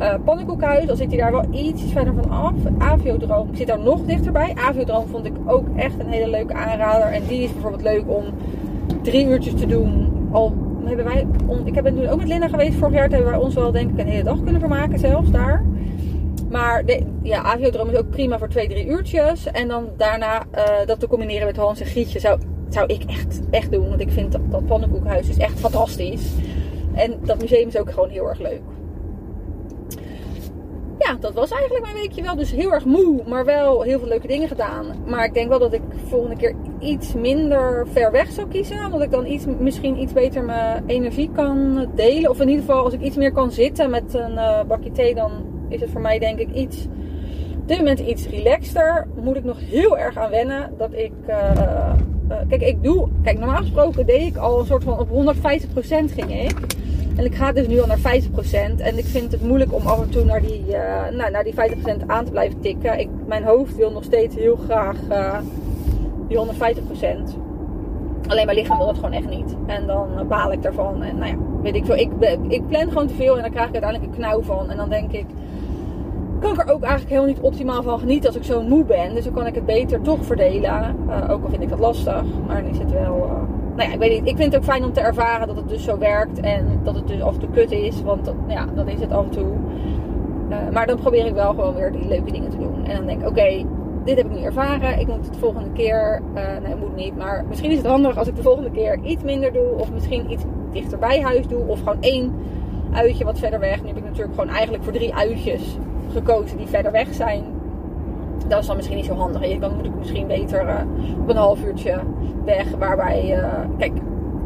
uh, 0.00 0.14
pannenkoekhuis. 0.24 0.86
Dan 0.86 0.96
zit 0.96 1.10
hij 1.10 1.18
daar 1.18 1.32
wel 1.32 1.44
iets 1.50 1.82
verder 1.92 2.14
van 2.14 2.30
af. 2.30 2.54
Aviodroom 2.78 3.54
zit 3.54 3.66
daar 3.66 3.80
nog 3.80 4.04
dichterbij. 4.04 4.54
Aviodroom 4.54 5.06
vond 5.06 5.26
ik 5.26 5.32
ook 5.46 5.66
echt 5.76 5.98
een 5.98 6.08
hele 6.08 6.30
leuke 6.30 6.54
aanrader. 6.54 7.12
En 7.12 7.22
die 7.26 7.42
is 7.42 7.52
bijvoorbeeld 7.52 7.82
leuk 7.82 8.04
om 8.06 8.24
drie 9.02 9.26
uurtjes 9.26 9.54
te 9.54 9.66
doen. 9.66 10.12
Al 10.30 10.54
hebben 10.84 11.04
wij, 11.04 11.26
ik 11.64 11.74
heb 11.74 11.86
toen 11.86 12.08
ook 12.08 12.18
met 12.18 12.28
Linda 12.28 12.48
geweest 12.48 12.78
vorig 12.78 12.94
jaar. 12.94 13.08
hebben 13.08 13.30
wij 13.30 13.38
ons 13.38 13.54
wel 13.54 13.72
denk 13.72 13.90
ik 13.90 13.98
een 13.98 14.06
hele 14.06 14.22
dag 14.22 14.42
kunnen 14.42 14.60
vermaken 14.60 14.98
zelfs 14.98 15.30
daar. 15.30 15.64
Maar 16.50 16.84
de, 16.84 17.02
ja, 17.22 17.42
Aviodroom 17.42 17.88
is 17.88 17.96
ook 17.96 18.10
prima 18.10 18.38
voor 18.38 18.48
twee, 18.48 18.68
drie 18.68 18.86
uurtjes. 18.86 19.46
En 19.46 19.68
dan 19.68 19.88
daarna 19.96 20.42
uh, 20.54 20.64
dat 20.86 21.00
te 21.00 21.06
combineren 21.06 21.46
met 21.46 21.56
Hans 21.56 21.80
en 21.80 21.86
Gietje 21.86 22.20
zou, 22.20 22.40
zou 22.68 22.86
ik 22.86 23.04
echt, 23.04 23.40
echt 23.50 23.72
doen. 23.72 23.88
Want 23.88 24.00
ik 24.00 24.10
vind 24.10 24.32
dat, 24.32 24.40
dat 24.50 24.66
pannenkoekhuis 24.66 25.28
is 25.28 25.36
echt 25.36 25.60
fantastisch. 25.60 26.32
En 26.94 27.14
dat 27.24 27.40
museum 27.40 27.68
is 27.68 27.78
ook 27.78 27.90
gewoon 27.90 28.08
heel 28.08 28.28
erg 28.28 28.38
leuk. 28.38 28.60
Ja, 31.06 31.16
dat 31.20 31.34
was 31.34 31.50
eigenlijk 31.50 31.84
mijn 31.84 31.94
weekje 31.94 32.22
wel. 32.22 32.36
Dus 32.36 32.50
heel 32.50 32.72
erg 32.72 32.84
moe, 32.84 33.22
maar 33.26 33.44
wel 33.44 33.82
heel 33.82 33.98
veel 33.98 34.08
leuke 34.08 34.26
dingen 34.26 34.48
gedaan. 34.48 34.86
Maar 35.06 35.24
ik 35.24 35.34
denk 35.34 35.48
wel 35.48 35.58
dat 35.58 35.72
ik 35.72 35.82
volgende 36.08 36.36
keer 36.36 36.54
iets 36.78 37.14
minder 37.14 37.86
ver 37.92 38.10
weg 38.12 38.30
zou 38.30 38.48
kiezen. 38.48 38.84
Omdat 38.84 39.02
ik 39.02 39.10
dan 39.10 39.26
iets, 39.26 39.44
misschien 39.58 40.00
iets 40.00 40.12
beter 40.12 40.44
mijn 40.44 40.84
energie 40.86 41.30
kan 41.34 41.88
delen. 41.94 42.30
Of 42.30 42.40
in 42.40 42.48
ieder 42.48 42.64
geval 42.64 42.84
als 42.84 42.92
ik 42.92 43.00
iets 43.00 43.16
meer 43.16 43.32
kan 43.32 43.52
zitten 43.52 43.90
met 43.90 44.14
een 44.14 44.32
uh, 44.32 44.62
bakje 44.62 44.92
thee, 44.92 45.14
dan 45.14 45.32
is 45.68 45.80
het 45.80 45.90
voor 45.90 46.00
mij 46.00 46.18
denk 46.18 46.38
ik 46.38 46.54
iets. 46.54 46.86
Op 47.56 47.68
dit 47.68 47.78
moment 47.78 48.00
iets 48.00 48.28
relaxter. 48.28 49.06
Moet 49.22 49.36
ik 49.36 49.44
nog 49.44 49.58
heel 49.60 49.98
erg 49.98 50.16
aan 50.16 50.30
wennen 50.30 50.74
dat 50.78 50.92
ik. 50.92 51.12
Uh, 51.28 51.36
uh, 52.30 52.36
kijk, 52.48 52.62
ik 52.62 52.82
doe. 52.82 53.08
Kijk, 53.22 53.38
normaal 53.38 53.60
gesproken 53.60 54.06
deed 54.06 54.26
ik 54.26 54.36
al 54.36 54.58
een 54.58 54.66
soort 54.66 54.84
van 54.84 54.98
op 54.98 55.08
150% 55.08 56.14
ging 56.14 56.42
ik. 56.42 56.78
En 57.20 57.26
ik 57.26 57.34
ga 57.34 57.52
dus 57.52 57.66
nu 57.66 57.80
al 57.80 57.86
naar 57.86 57.98
50%. 57.98 58.80
En 58.80 58.98
ik 58.98 59.04
vind 59.04 59.32
het 59.32 59.42
moeilijk 59.42 59.74
om 59.74 59.86
af 59.86 60.00
en 60.00 60.10
toe 60.10 60.24
naar 60.24 60.40
die, 60.40 60.64
uh, 60.66 61.08
nou, 61.16 61.30
naar 61.30 61.44
die 61.44 61.54
50% 61.54 62.06
aan 62.06 62.24
te 62.24 62.30
blijven 62.30 62.60
tikken. 62.60 62.98
Ik, 62.98 63.08
mijn 63.26 63.44
hoofd 63.44 63.76
wil 63.76 63.90
nog 63.90 64.04
steeds 64.04 64.36
heel 64.36 64.56
graag 64.56 64.96
uh, 65.10 65.38
die 66.28 66.38
150%. 66.38 66.40
Alleen 68.26 68.46
mijn 68.46 68.58
lichaam 68.58 68.76
wil 68.76 68.86
dat 68.86 68.94
gewoon 68.94 69.12
echt 69.12 69.28
niet. 69.28 69.56
En 69.66 69.86
dan 69.86 70.08
baal 70.28 70.52
ik 70.52 70.64
ervan. 70.64 71.02
En 71.02 71.18
nou 71.18 71.30
ja, 71.30 71.36
weet 71.62 71.74
ik 71.74 71.84
veel. 71.84 71.96
Ik, 71.96 72.10
ik 72.48 72.66
plan 72.66 72.88
gewoon 72.88 73.06
te 73.06 73.14
veel 73.14 73.36
en 73.36 73.42
dan 73.42 73.50
krijg 73.50 73.68
ik 73.68 73.72
uiteindelijk 73.72 74.12
een 74.12 74.18
knauw 74.18 74.42
van. 74.42 74.70
En 74.70 74.76
dan 74.76 74.88
denk 74.88 75.12
ik, 75.12 75.26
kan 76.40 76.52
ik 76.52 76.60
er 76.60 76.72
ook 76.72 76.82
eigenlijk 76.82 77.10
helemaal 77.10 77.34
niet 77.34 77.40
optimaal 77.40 77.82
van 77.82 77.98
genieten 77.98 78.28
als 78.28 78.38
ik 78.38 78.44
zo 78.44 78.62
moe 78.62 78.84
ben. 78.84 79.14
Dus 79.14 79.24
dan 79.24 79.32
kan 79.32 79.46
ik 79.46 79.54
het 79.54 79.66
beter 79.66 80.00
toch 80.00 80.24
verdelen. 80.24 80.96
Uh, 81.08 81.30
ook 81.30 81.42
al 81.42 81.50
vind 81.50 81.62
ik 81.62 81.68
dat 81.68 81.78
lastig. 81.78 82.24
Maar 82.46 82.62
dan 82.62 82.70
is 82.70 82.78
het 82.78 82.90
wel 82.90 83.30
nou 83.76 83.88
ja, 83.88 83.94
ik 83.94 83.98
weet 83.98 84.10
niet. 84.10 84.28
Ik 84.28 84.36
vind 84.36 84.52
het 84.52 84.56
ook 84.56 84.68
fijn 84.68 84.84
om 84.84 84.92
te 84.92 85.00
ervaren 85.00 85.46
dat 85.46 85.56
het 85.56 85.68
dus 85.68 85.84
zo 85.84 85.98
werkt. 85.98 86.40
En 86.40 86.80
dat 86.82 86.94
het 86.94 87.08
dus 87.08 87.22
af 87.22 87.34
en 87.34 87.40
toe 87.40 87.50
kut 87.50 87.70
is. 87.70 88.02
Want 88.02 88.32
ja, 88.48 88.66
dat 88.74 88.86
is 88.86 89.00
het 89.00 89.12
af 89.12 89.24
en 89.24 89.30
toe. 89.30 89.52
Uh, 90.50 90.56
maar 90.72 90.86
dan 90.86 90.98
probeer 90.98 91.26
ik 91.26 91.34
wel 91.34 91.50
gewoon 91.50 91.74
weer 91.74 91.92
die 91.92 92.08
leuke 92.08 92.32
dingen 92.32 92.50
te 92.50 92.58
doen. 92.58 92.84
En 92.84 92.96
dan 92.96 93.06
denk 93.06 93.20
ik, 93.20 93.28
oké, 93.28 93.64
dit 94.04 94.16
heb 94.16 94.26
ik 94.26 94.38
nu 94.38 94.42
ervaren. 94.42 95.00
Ik 95.00 95.06
moet 95.06 95.24
het 95.24 95.32
de 95.32 95.38
volgende 95.38 95.70
keer, 95.72 96.22
eh 96.34 96.44
nee, 96.62 96.76
moet 96.76 96.96
niet, 96.96 97.16
maar 97.16 97.44
misschien 97.48 97.70
is 97.70 97.76
het 97.76 97.86
handig 97.86 98.16
als 98.16 98.28
ik 98.28 98.36
de 98.36 98.42
volgende 98.42 98.70
keer 98.70 98.98
iets 99.02 99.22
minder 99.22 99.52
doe. 99.52 99.74
Of 99.78 99.92
misschien 99.92 100.30
iets 100.30 100.44
dichter 100.72 100.98
bij 100.98 101.20
huis 101.20 101.46
doe. 101.46 101.66
Of 101.66 101.78
gewoon 101.78 102.00
één 102.00 102.34
uitje 102.92 103.24
wat 103.24 103.38
verder 103.38 103.60
weg. 103.60 103.80
Nu 103.80 103.88
heb 103.88 103.96
ik 103.96 104.04
natuurlijk 104.04 104.34
gewoon 104.34 104.50
eigenlijk 104.50 104.84
voor 104.84 104.92
drie 104.92 105.14
uitjes 105.14 105.78
gekozen 106.12 106.56
die 106.56 106.66
verder 106.66 106.92
weg 106.92 107.14
zijn. 107.14 107.44
Dat 108.50 108.60
is 108.60 108.66
dan 108.66 108.76
misschien 108.76 108.96
niet 108.96 109.06
zo 109.06 109.14
handig. 109.14 109.58
Dan 109.58 109.76
moet 109.76 109.84
ik 109.84 109.94
misschien 109.98 110.26
beter 110.26 110.68
eh, 110.68 110.82
op 111.20 111.28
een 111.28 111.36
half 111.36 111.64
uurtje 111.64 112.00
weg. 112.44 112.70
Waarbij, 112.78 113.34
eh, 113.34 113.58
kijk, 113.78 113.92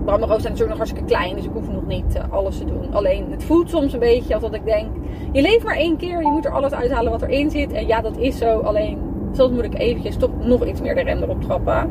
Roos 0.07 0.19
zijn 0.19 0.29
natuurlijk 0.29 0.69
nog 0.69 0.77
hartstikke 0.77 1.05
klein. 1.05 1.37
Dus 1.37 1.45
ik 1.45 1.51
hoef 1.53 1.69
nog 1.69 1.87
niet 1.87 2.15
eh, 2.15 2.23
alles 2.31 2.59
te 2.59 2.65
doen. 2.65 2.93
Alleen 2.93 3.31
het 3.31 3.45
voelt 3.45 3.71
soms 3.71 3.93
een 3.93 3.99
beetje 3.99 4.35
als 4.35 4.43
dat 4.43 4.55
ik 4.55 4.65
denk... 4.65 4.89
Je 5.33 5.43
leeft 5.43 5.65
maar 5.65 5.77
één 5.77 5.97
keer. 5.97 6.21
Je 6.21 6.29
moet 6.29 6.45
er 6.45 6.51
alles 6.51 6.73
uithalen 6.73 7.11
wat 7.11 7.23
erin 7.23 7.51
zit. 7.51 7.73
En 7.73 7.87
ja, 7.87 8.01
dat 8.01 8.17
is 8.17 8.39
zo. 8.39 8.59
Alleen 8.59 8.99
soms 9.33 9.55
moet 9.55 9.65
ik 9.65 9.79
eventjes 9.79 10.17
toch 10.17 10.31
nog 10.41 10.67
iets 10.67 10.81
meer 10.81 10.95
de 10.95 11.03
rem 11.03 11.23
erop 11.23 11.43
trappen. 11.43 11.91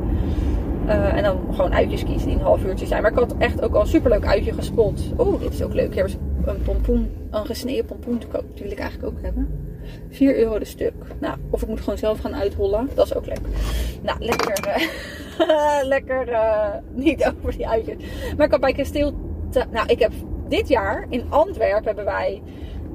En 0.87 1.23
dan 1.23 1.37
gewoon 1.51 1.73
uitjes 1.73 2.03
kiezen 2.03 2.27
die 2.27 2.37
een 2.37 2.43
half 2.43 2.65
uurtje 2.65 2.85
zijn. 2.85 3.01
Maar 3.01 3.11
ik 3.11 3.17
had 3.17 3.35
echt 3.37 3.61
ook 3.61 3.73
al 3.73 3.81
een 3.81 3.87
superleuk 3.87 4.25
uitje 4.25 4.53
gespot. 4.53 5.01
Oeh, 5.19 5.41
dit 5.41 5.53
is 5.53 5.63
ook 5.63 5.73
leuk. 5.73 5.93
Hier 5.93 6.09
ze 6.09 6.17
een 6.45 6.61
pompoen, 6.61 7.09
een 7.29 7.45
gesneden 7.45 7.85
pompoen 7.85 8.17
te 8.17 8.27
koop. 8.27 8.45
Die 8.53 8.63
wil 8.63 8.71
ik 8.71 8.79
eigenlijk 8.79 9.13
ook 9.13 9.21
hebben. 9.21 9.72
4 10.09 10.37
euro 10.37 10.59
de 10.59 10.65
stuk. 10.65 10.93
Nou, 11.19 11.37
of 11.49 11.61
ik 11.61 11.67
moet 11.67 11.79
gewoon 11.81 11.97
zelf 11.97 12.19
gaan 12.19 12.35
uithollen. 12.35 12.89
Dat 12.93 13.05
is 13.05 13.15
ook 13.15 13.25
leuk. 13.25 13.39
Nou, 14.01 14.17
lekker. 14.19 14.67
eh, 14.67 15.83
lekker 15.95 16.29
eh, 16.29 16.67
niet 16.91 17.25
over 17.25 17.51
die 17.57 17.67
uitjes. 17.67 17.95
Maar 18.37 18.45
ik 18.45 18.51
had 18.51 18.61
bij 18.61 18.73
Kasteel. 18.73 19.13
te- 19.49 19.65
nou, 19.71 19.87
ik 19.87 19.99
heb 19.99 20.11
dit 20.47 20.67
jaar 20.67 21.05
in 21.09 21.23
Antwerpen 21.29 21.85
hebben 21.85 22.05
wij 22.05 22.41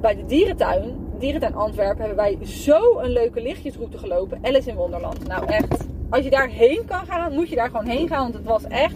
bij 0.01 0.15
de 0.15 0.25
dierentuin. 0.25 0.95
Dierentuin 1.19 1.55
Antwerpen 1.55 1.97
hebben 2.05 2.17
wij 2.17 2.37
zo 2.45 2.99
een 2.99 3.09
leuke 3.11 3.41
lichtjesroute 3.41 3.97
gelopen. 3.97 4.39
Alice 4.41 4.69
in 4.69 4.75
Wonderland. 4.75 5.27
Nou 5.27 5.45
echt. 5.45 5.87
Als 6.09 6.23
je 6.23 6.29
daarheen 6.29 6.81
kan 6.87 7.05
gaan, 7.05 7.33
moet 7.33 7.49
je 7.49 7.55
daar 7.55 7.69
gewoon 7.69 7.85
heen 7.85 8.07
gaan. 8.07 8.21
Want 8.21 8.33
het 8.33 8.43
was 8.45 8.63
echt. 8.63 8.95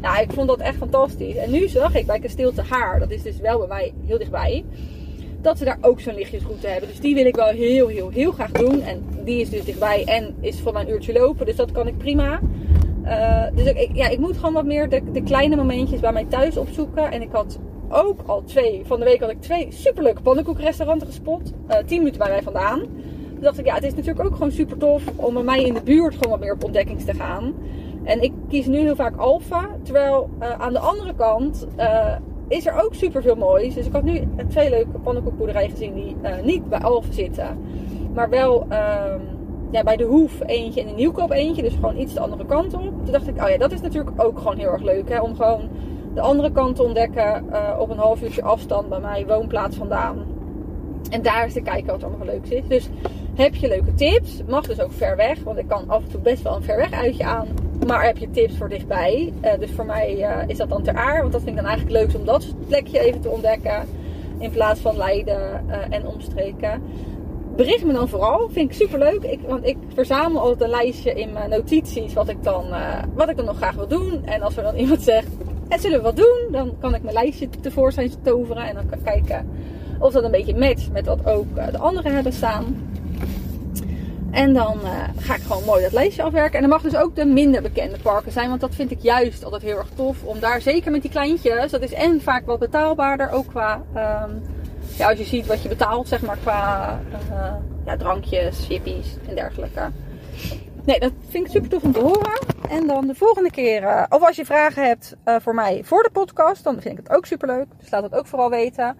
Nou, 0.00 0.20
ik 0.22 0.32
vond 0.32 0.48
dat 0.48 0.58
echt 0.60 0.76
fantastisch. 0.76 1.36
En 1.36 1.50
nu 1.50 1.68
zag 1.68 1.94
ik 1.94 2.06
bij 2.06 2.18
Kasteel 2.18 2.52
Te 2.52 2.62
Haar, 2.62 2.98
dat 2.98 3.10
is 3.10 3.22
dus 3.22 3.38
wel 3.38 3.58
bij 3.58 3.66
mij 3.68 3.92
heel 4.06 4.18
dichtbij, 4.18 4.64
dat 5.40 5.58
ze 5.58 5.64
daar 5.64 5.78
ook 5.80 6.00
zo'n 6.00 6.14
lichtjesroute 6.14 6.66
hebben. 6.66 6.88
Dus 6.88 7.00
die 7.00 7.14
wil 7.14 7.26
ik 7.26 7.36
wel 7.36 7.48
heel, 7.48 7.88
heel, 7.88 8.10
heel 8.10 8.32
graag 8.32 8.50
doen. 8.50 8.82
En 8.82 9.04
die 9.24 9.40
is 9.40 9.50
dus 9.50 9.64
dichtbij 9.64 10.04
en 10.04 10.34
is 10.40 10.60
voor 10.60 10.72
mijn 10.72 10.90
uurtje 10.90 11.12
lopen. 11.12 11.46
Dus 11.46 11.56
dat 11.56 11.72
kan 11.72 11.86
ik 11.86 11.98
prima. 11.98 12.40
Eh, 13.02 13.44
dus 13.54 13.66
ik, 13.66 13.90
ja, 13.92 14.08
ik 14.08 14.18
moet 14.18 14.36
gewoon 14.36 14.52
wat 14.52 14.64
meer 14.64 14.88
de, 14.88 15.02
de 15.12 15.22
kleine 15.22 15.56
momentjes 15.56 16.00
bij 16.00 16.12
mij 16.12 16.24
thuis 16.24 16.56
opzoeken. 16.56 17.10
En 17.10 17.22
ik 17.22 17.30
had 17.32 17.58
ook 17.88 18.20
al 18.26 18.42
twee, 18.44 18.82
van 18.86 18.98
de 18.98 19.04
week 19.04 19.20
had 19.20 19.30
ik 19.30 19.40
twee 19.40 19.66
superleuke 19.70 20.22
pannenkoekrestauranten 20.22 21.06
gespot. 21.06 21.52
Eh 21.66 21.78
10 21.86 21.98
minuten 21.98 22.18
bij 22.18 22.28
mij 22.28 22.42
vandaan. 22.42 22.78
Toen 22.78 23.40
dacht 23.40 23.58
ik, 23.58 23.66
ja, 23.66 23.74
het 23.74 23.84
is 23.84 23.94
natuurlijk 23.94 24.26
ook 24.26 24.32
gewoon 24.32 24.52
super 24.52 24.76
tof 24.76 25.02
om 25.16 25.34
bij 25.34 25.42
mij 25.42 25.62
in 25.62 25.74
de 25.74 25.82
buurt 25.82 26.14
gewoon 26.14 26.30
wat 26.30 26.40
meer 26.40 26.52
op 26.52 26.64
ontdekkings 26.64 27.04
te 27.04 27.14
gaan. 27.14 27.54
En 28.04 28.22
ik 28.22 28.32
kies 28.48 28.66
nu 28.66 28.78
heel 28.78 28.96
vaak 28.96 29.16
Alfa. 29.16 29.68
Terwijl 29.82 30.30
eh, 30.38 30.60
aan 30.60 30.72
de 30.72 30.78
andere 30.78 31.14
kant 31.14 31.66
is 32.48 32.66
er 32.66 32.82
ook 32.82 32.94
super 32.94 33.22
veel 33.22 33.34
moois. 33.34 33.74
Dus 33.74 33.86
ik 33.86 33.92
had 33.92 34.02
nu 34.02 34.28
twee 34.48 34.70
leuke 34.70 34.98
pannenkoekboerderijen 34.98 35.70
gezien 35.70 35.94
die 35.94 36.16
eh, 36.22 36.42
niet 36.42 36.68
bij 36.68 36.80
Alfa 36.80 37.12
zitten. 37.12 37.58
Maar 38.14 38.28
wel 38.28 38.66
ehm, 38.68 39.20
ja, 39.70 39.82
bij 39.82 39.96
de 39.96 40.04
Hoef 40.04 40.40
eentje 40.46 40.80
en 40.80 40.86
de 40.86 40.92
Nieuwkoop 40.92 41.30
eentje. 41.30 41.62
Dus 41.62 41.74
gewoon 41.74 41.98
iets 41.98 42.14
de 42.14 42.20
andere 42.20 42.46
kant 42.46 42.74
op. 42.74 42.80
Toen 42.80 43.12
dacht 43.12 43.28
ik, 43.28 43.42
oh 43.42 43.48
ja, 43.48 43.58
dat 43.58 43.72
is 43.72 43.80
natuurlijk 43.80 44.22
ook 44.22 44.38
gewoon 44.38 44.58
heel 44.58 44.72
erg 44.72 44.82
leuk. 44.82 45.08
Hè? 45.08 45.20
Om 45.20 45.36
gewoon 45.36 45.68
de 46.14 46.20
andere 46.20 46.52
kant 46.52 46.76
te 46.76 46.82
ontdekken 46.82 47.52
eh, 47.52 47.78
op 47.78 47.90
een 47.90 47.98
half 47.98 48.22
uurtje 48.22 48.42
afstand 48.42 48.88
bij 48.88 49.00
mijn 49.00 49.26
woonplaats 49.26 49.76
vandaan. 49.76 50.24
En 51.10 51.22
daar 51.22 51.44
eens 51.44 51.52
te 51.52 51.60
kijken 51.60 51.86
wat 51.86 52.02
er 52.02 52.08
allemaal 52.08 52.26
leuks 52.26 52.50
is. 52.50 52.66
Dus 52.68 52.88
heb 53.34 53.54
je 53.54 53.68
leuke 53.68 53.94
tips? 53.94 54.42
Mag 54.48 54.66
dus 54.66 54.80
ook 54.80 54.92
ver 54.92 55.16
weg. 55.16 55.42
Want 55.42 55.58
ik 55.58 55.68
kan 55.68 55.84
af 55.88 56.02
en 56.02 56.08
toe 56.08 56.20
best 56.20 56.42
wel 56.42 56.56
een 56.56 56.62
ver 56.62 56.76
weg 56.76 56.92
uitje 56.92 57.24
aan. 57.24 57.65
Maar 57.86 58.04
heb 58.04 58.18
je 58.18 58.30
tips 58.30 58.56
voor 58.56 58.68
dichtbij? 58.68 59.32
Eh, 59.40 59.58
dus 59.58 59.70
voor 59.70 59.86
mij 59.86 60.22
eh, 60.22 60.48
is 60.48 60.56
dat 60.56 60.68
dan 60.68 60.82
ter 60.82 60.94
aar. 60.94 61.20
Want 61.20 61.32
dat 61.32 61.42
vind 61.42 61.56
ik 61.56 61.62
dan 61.62 61.70
eigenlijk 61.70 62.02
leuk 62.02 62.20
om 62.20 62.26
dat 62.26 62.54
plekje 62.66 62.98
even 62.98 63.20
te 63.20 63.28
ontdekken. 63.28 63.88
In 64.38 64.50
plaats 64.50 64.80
van 64.80 64.96
Leiden 64.96 65.68
eh, 65.68 65.96
en 65.96 66.06
omstreken. 66.06 66.82
Bericht 67.56 67.84
me 67.84 67.92
dan 67.92 68.08
vooral. 68.08 68.48
Vind 68.48 68.70
ik 68.70 68.76
super 68.76 68.98
leuk. 68.98 69.38
Want 69.46 69.66
ik 69.66 69.76
verzamel 69.94 70.40
altijd 70.40 70.60
een 70.60 70.68
lijstje 70.68 71.12
in 71.12 71.32
mijn 71.32 71.50
notities. 71.50 72.12
Wat 72.12 72.28
ik, 72.28 72.42
dan, 72.42 72.64
wat 73.14 73.28
ik 73.28 73.36
dan 73.36 73.44
nog 73.44 73.56
graag 73.56 73.74
wil 73.74 73.88
doen. 73.88 74.24
En 74.24 74.42
als 74.42 74.56
er 74.56 74.62
dan 74.62 74.74
iemand 74.76 75.02
zegt. 75.02 75.28
En 75.68 75.80
zullen 75.80 75.98
we 75.98 76.04
wat 76.04 76.16
doen? 76.16 76.48
Dan 76.50 76.76
kan 76.80 76.94
ik 76.94 77.02
mijn 77.02 77.14
lijstje 77.14 77.48
tevoorschijn 77.60 78.10
toveren. 78.22 78.68
En 78.68 78.74
dan 78.74 78.88
kan 78.88 79.02
kijken 79.02 79.48
of 79.98 80.12
dat 80.12 80.24
een 80.24 80.30
beetje 80.30 80.56
matcht 80.56 80.92
met 80.92 81.06
wat 81.06 81.26
ook 81.26 81.54
de 81.54 81.78
anderen 81.78 82.14
hebben 82.14 82.32
staan. 82.32 82.76
En 84.36 84.52
dan 84.52 84.80
eh, 84.84 84.90
ga 85.18 85.34
ik 85.34 85.42
gewoon 85.42 85.64
mooi 85.64 85.82
dat 85.82 85.92
lijstje 85.92 86.22
afwerken. 86.22 86.54
En 86.54 86.60
dan 86.60 86.70
mag 86.70 86.82
dus 86.82 86.96
ook 86.96 87.16
de 87.16 87.24
minder 87.24 87.62
bekende 87.62 87.98
parken 88.02 88.32
zijn. 88.32 88.48
Want 88.48 88.60
dat 88.60 88.74
vind 88.74 88.90
ik 88.90 88.98
juist 89.00 89.44
altijd 89.44 89.62
heel 89.62 89.76
erg 89.76 89.88
tof. 89.94 90.22
Om 90.24 90.40
daar 90.40 90.60
zeker 90.60 90.90
met 90.90 91.02
die 91.02 91.10
kleintjes. 91.10 91.70
Dat 91.70 91.82
is 91.82 91.92
en 91.92 92.20
vaak 92.20 92.46
wat 92.46 92.58
betaalbaarder. 92.58 93.30
Ook 93.30 93.46
qua. 93.46 93.82
ehm, 93.94 94.30
ja, 94.96 95.08
als 95.08 95.18
je 95.18 95.24
ziet 95.24 95.46
wat 95.46 95.62
je 95.62 95.68
betaalt, 95.68 96.08
zeg 96.08 96.20
maar. 96.22 96.36
Qua 96.42 97.00
eh, 97.30 97.54
ja, 97.86 97.96
drankjes, 97.96 98.66
chippies 98.66 99.16
en 99.28 99.34
dergelijke. 99.34 99.90
Nee, 100.84 101.00
dat 101.00 101.12
vind 101.28 101.46
ik 101.46 101.52
super 101.52 101.68
tof 101.68 101.82
om 101.82 101.92
te 101.92 102.00
horen. 102.00 102.38
En 102.70 102.86
dan 102.86 103.06
de 103.06 103.14
volgende 103.14 103.50
keer. 103.50 103.82
eh, 103.82 104.02
of 104.08 104.26
als 104.26 104.36
je 104.36 104.44
vragen 104.44 104.86
hebt 104.86 105.16
voor 105.24 105.54
mij 105.54 105.80
voor 105.84 106.02
de 106.02 106.10
podcast. 106.12 106.64
Dan 106.64 106.80
vind 106.80 106.98
ik 106.98 107.06
het 107.06 107.16
ook 107.16 107.26
super 107.26 107.48
leuk. 107.48 107.66
Dus 107.80 107.90
laat 107.90 108.02
dat 108.10 108.14
ook 108.18 108.26
vooral 108.26 108.50
weten. 108.50 108.96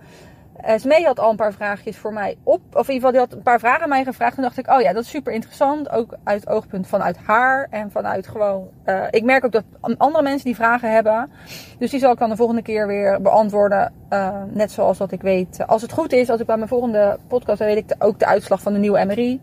Eh 0.61 0.79
Smee 0.79 1.05
had 1.05 1.19
al 1.19 1.31
een 1.31 1.37
paar 1.37 1.53
vraagjes 1.53 1.97
voor 1.97 2.13
mij 2.13 2.37
op. 2.43 2.61
Of 2.73 2.89
in 2.89 2.95
ieder 2.95 2.95
geval, 2.95 3.11
die 3.11 3.21
had 3.21 3.33
een 3.33 3.43
paar 3.43 3.59
vragen 3.59 3.83
aan 3.83 3.89
mij 3.89 4.05
gevraagd. 4.05 4.35
Toen 4.35 4.43
dacht 4.43 4.59
ik, 4.59 4.71
oh 4.71 4.81
ja, 4.81 4.93
dat 4.93 5.03
is 5.03 5.11
super 5.11 5.33
interessant. 5.33 5.91
Ook 5.91 6.17
uit 6.25 6.41
het 6.41 6.49
oogpunt 6.49 6.87
vanuit 6.87 7.17
haar. 7.17 7.67
En 7.71 7.91
vanuit 7.91 8.29
gewoon... 8.29 8.69
eh, 8.85 9.03
ik 9.11 9.25
merk 9.25 9.45
ook 9.45 9.53
dat 9.53 9.65
andere 9.99 10.23
mensen 10.23 10.45
die 10.45 10.55
vragen 10.55 10.93
hebben. 10.93 11.31
Dus 11.79 11.91
die 11.91 12.01
zal 12.01 12.13
ik 12.13 12.19
dan 12.19 12.31
de 12.31 12.37
volgende 12.37 12.63
keer 12.63 12.87
weer 12.87 13.23
beantwoorden. 13.23 13.93
Eh, 14.09 14.43
net 14.49 14.73
zoals 14.73 14.99
dat 14.99 15.13
ik 15.13 15.23
weet. 15.23 15.67
Als 15.67 15.83
het 15.83 15.93
goed 15.93 16.13
is, 16.13 16.31
als 16.31 16.41
ik 16.41 16.47
bij 16.47 16.57
mijn 16.57 16.69
volgende 16.69 17.19
podcast... 17.29 17.59
dan 17.59 17.67
weet 17.69 17.91
ik 17.91 17.95
ook 17.99 18.19
de 18.19 18.27
uitslag 18.27 18.61
van 18.61 18.73
de 18.73 18.79
nieuwe 18.79 19.05
MRI. 19.05 19.41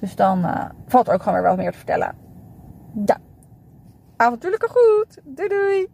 Dus 0.00 0.16
dan 0.16 0.46
valt 0.86 1.08
er 1.08 1.14
ook 1.14 1.22
gewoon 1.22 1.40
weer 1.40 1.48
wat 1.48 1.56
meer 1.56 1.70
te 1.70 1.76
vertellen. 1.76 2.14
Ja. 3.06 3.16
Avontuurlijke 4.16 4.68
goed. 4.68 5.18
Doei 5.24 5.48
doei. 5.48 5.93